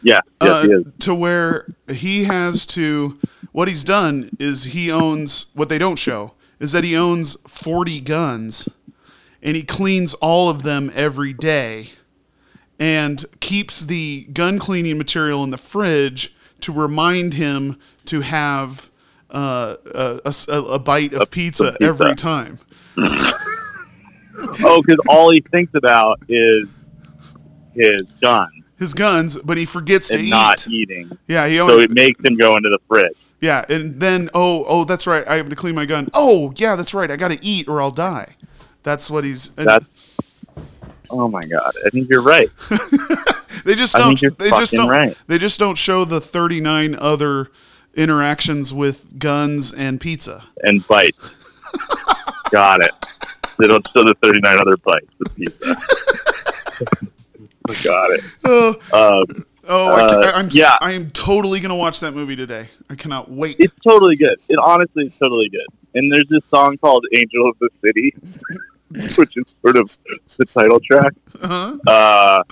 [0.03, 0.85] yeah, yes, uh, he is.
[1.01, 3.19] to where he has to
[3.53, 8.01] what he's done is he owns what they don't show is that he owns 40
[8.03, 8.69] guns
[9.43, 11.87] and he cleans all of them every day
[12.79, 18.91] and keeps the gun cleaning material in the fridge to remind him to have
[19.31, 21.85] uh, a, a a- bite of pizza, pizza.
[21.87, 22.59] every time.
[24.63, 26.67] Oh, because all he thinks about is
[27.75, 28.49] his gun
[28.79, 30.31] His guns, but he forgets to and eat.
[30.31, 31.11] not eating.
[31.27, 33.17] yeah, he So it makes him go into the fridge.
[33.41, 36.09] Yeah, and then oh oh that's right, I have to clean my gun.
[36.15, 38.35] Oh yeah, that's right, I got to eat or I'll die.
[38.83, 39.51] That's what he's.
[39.57, 39.85] And That's.
[41.11, 41.73] Oh my god!
[41.85, 42.49] I think you're right.
[43.65, 44.09] they just don't.
[44.11, 44.89] think you're They just don't.
[44.89, 45.17] right.
[45.27, 47.51] They just don't show the thirty nine other
[47.95, 50.45] interactions with guns and pizza.
[50.63, 51.37] And bites.
[52.51, 52.93] Got it.
[53.59, 55.77] They don't show the 39 other bites with pizza.
[57.85, 58.21] Got it.
[58.45, 58.75] Oh,
[59.29, 60.77] Um, oh I, Uh, am yeah.
[60.81, 62.67] I am totally gonna watch that movie today.
[62.91, 63.57] I cannot wait.
[63.59, 64.37] it's totally good.
[64.49, 65.67] It honestly is totally good.
[65.95, 68.13] And there's this song called "Angel of the City,"
[69.19, 69.97] which is sort of
[70.37, 71.13] the title track.
[71.41, 71.79] Uh-huh.
[71.87, 72.43] Uh,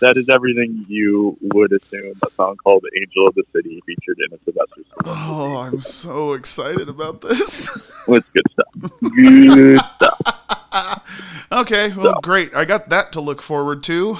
[0.00, 4.36] that is everything you would assume a song called "Angel of the City" featured in
[4.36, 4.82] a Sylvester.
[5.04, 7.92] Oh, I'm so excited about this.
[8.08, 8.92] It's good stuff.
[9.16, 11.48] Good stuff.
[11.50, 12.54] okay, well, great.
[12.54, 14.16] I got that to look forward to.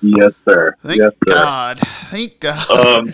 [0.00, 0.76] Yes, sir.
[0.84, 1.34] Thank yes, sir.
[1.34, 1.78] God.
[1.80, 2.70] Thank God.
[2.70, 3.12] Um,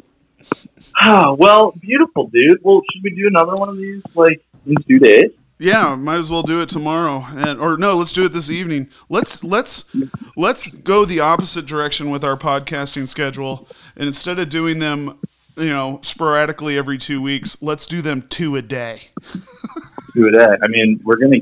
[1.00, 2.62] ah, well, beautiful, dude.
[2.62, 5.32] Well, should we do another one of these like in two days?
[5.62, 8.88] Yeah, might as well do it tomorrow, and or no, let's do it this evening.
[9.08, 9.88] Let's let's
[10.36, 15.20] let's go the opposite direction with our podcasting schedule, and instead of doing them,
[15.56, 19.02] you know, sporadically every two weeks, let's do them two a day.
[20.14, 20.58] Do that.
[20.62, 21.38] I mean, we're gonna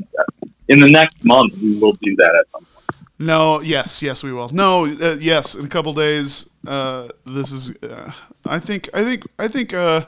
[0.68, 3.06] in the next month we will do that at some point.
[3.18, 4.48] No, yes, yes, we will.
[4.50, 6.48] No, uh, yes, in a couple days.
[6.64, 7.76] Uh, this is.
[7.82, 8.12] Uh,
[8.46, 8.88] I think.
[8.94, 9.24] I think.
[9.40, 9.74] I think.
[9.74, 10.04] Uh,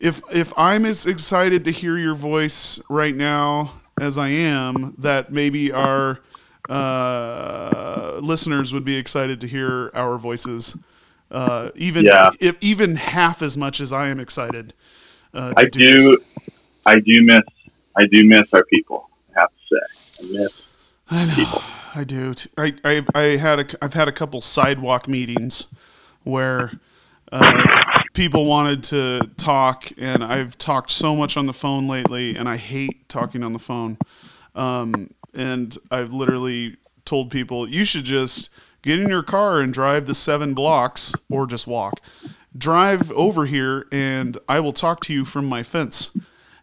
[0.00, 5.30] if if I'm as excited to hear your voice right now as I am, that
[5.32, 6.20] maybe our
[6.68, 10.76] uh, listeners would be excited to hear our voices.
[11.30, 12.30] Uh, even Yeah.
[12.40, 14.74] if even half as much as I am excited.
[15.32, 15.70] Uh, I this.
[15.72, 16.18] do,
[16.86, 17.40] I do miss,
[17.96, 19.08] I do miss our people.
[19.36, 20.52] I have to say, I miss.
[21.12, 21.62] I know.
[21.94, 22.34] I do.
[22.56, 25.66] I, I, I had a, I've had a couple sidewalk meetings
[26.24, 26.72] where
[27.32, 27.64] uh,
[28.14, 32.56] people wanted to talk, and I've talked so much on the phone lately, and I
[32.56, 33.98] hate talking on the phone.
[34.54, 38.50] Um, and I've literally told people you should just
[38.82, 42.00] get in your car and drive the seven blocks, or just walk.
[42.56, 46.16] Drive over here, and I will talk to you from my fence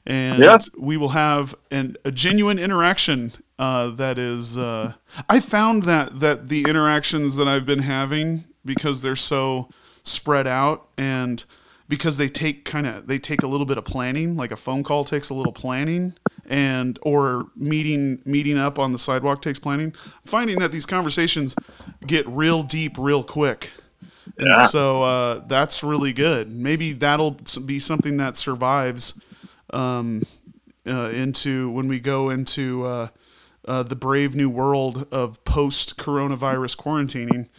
[0.05, 0.57] and Yeah.
[0.77, 4.93] we will have an, a genuine interaction uh, that is uh,
[5.27, 9.67] i found that that the interactions that i've been having because they're so
[10.07, 11.43] spread out and
[11.89, 14.83] because they take kind of they take a little bit of planning like a phone
[14.83, 16.13] call takes a little planning
[16.49, 19.91] and or meeting meeting up on the sidewalk takes planning
[20.25, 21.55] finding that these conversations
[22.05, 23.71] get real deep real quick
[24.37, 24.65] and Yeah.
[24.67, 29.21] so uh, that's really good maybe that'll be something that survives
[29.71, 30.23] um,
[30.87, 33.07] uh, into when we go into uh,
[33.67, 37.49] uh, the brave new world of post coronavirus quarantining.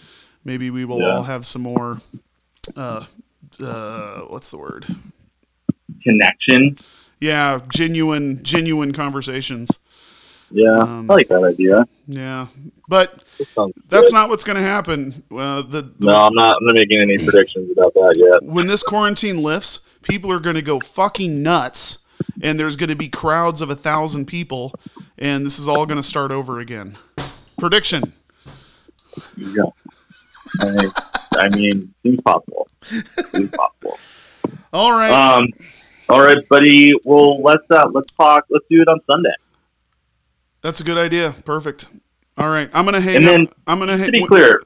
[0.43, 1.17] Maybe we will Yeah.
[1.17, 2.01] all have some more.
[2.77, 3.05] Uh,
[3.63, 4.87] uh, what's the word?
[6.03, 6.77] Connection.
[7.21, 9.79] Yeah, genuine, genuine conversations.
[10.51, 11.85] Yeah, Um, I like that idea.
[12.07, 12.47] Yeah,
[12.89, 13.23] but
[13.89, 14.15] that's good.
[14.15, 15.23] not what's going to happen.
[15.31, 16.57] Uh, the, the No, I'm not.
[16.57, 18.43] I'm not making any predictions about that yet.
[18.51, 22.07] when this quarantine lifts, people are going to go fucking nuts,
[22.41, 24.73] and there's going to be crowds of a thousand people,
[25.19, 26.97] and this is all going to start over again.
[27.59, 28.15] Prediction.
[29.37, 29.65] Yeah.
[31.39, 32.67] I, mean, seems possible.
[32.83, 33.99] Seems possible.
[34.73, 35.11] All right.
[35.11, 35.49] Um.
[36.09, 36.93] All right, buddy.
[37.05, 38.45] Well, let's uh, let's talk.
[38.51, 39.35] Let's do it on Sunday.
[40.63, 41.35] That's a good idea.
[41.45, 41.89] Perfect.
[42.37, 42.71] All right.
[42.73, 43.55] I'm gonna hang And up.
[43.67, 44.11] I'm gonna To hang.
[44.13, 44.61] be clear,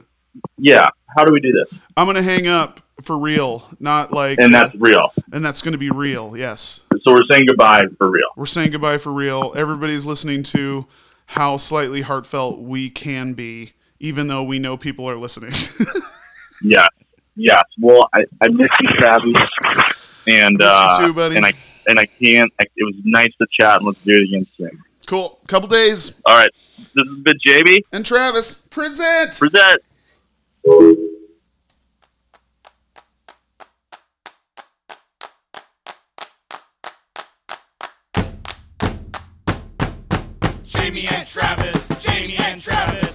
[0.58, 0.86] yeah.
[1.16, 1.78] How do we do this?
[1.96, 4.38] I'm gonna hang up for real, not like.
[4.38, 5.12] And that's real.
[5.32, 6.36] and that's gonna be real.
[6.36, 6.84] Yes.
[7.02, 8.28] So we're saying goodbye for real.
[8.36, 9.52] We're saying goodbye for real.
[9.56, 10.86] Everybody's listening to
[11.26, 15.52] how slightly heartfelt we can be, even though we know people are listening.
[16.62, 16.86] Yeah.
[17.36, 17.62] Yes.
[17.80, 19.32] Well, I, I miss you, Travis.
[20.26, 21.36] And Miss you uh, too, buddy.
[21.36, 21.52] and I
[21.88, 22.52] and I can't.
[22.60, 24.70] I, it was nice to chat, and let's do it again soon.
[25.06, 25.40] cool.
[25.48, 26.20] Couple days.
[26.26, 26.50] All right.
[26.78, 27.78] This has been JB.
[27.92, 29.36] And Travis, present.
[29.38, 29.82] Present.
[40.64, 43.11] Jamie and Travis, Jamie and Travis.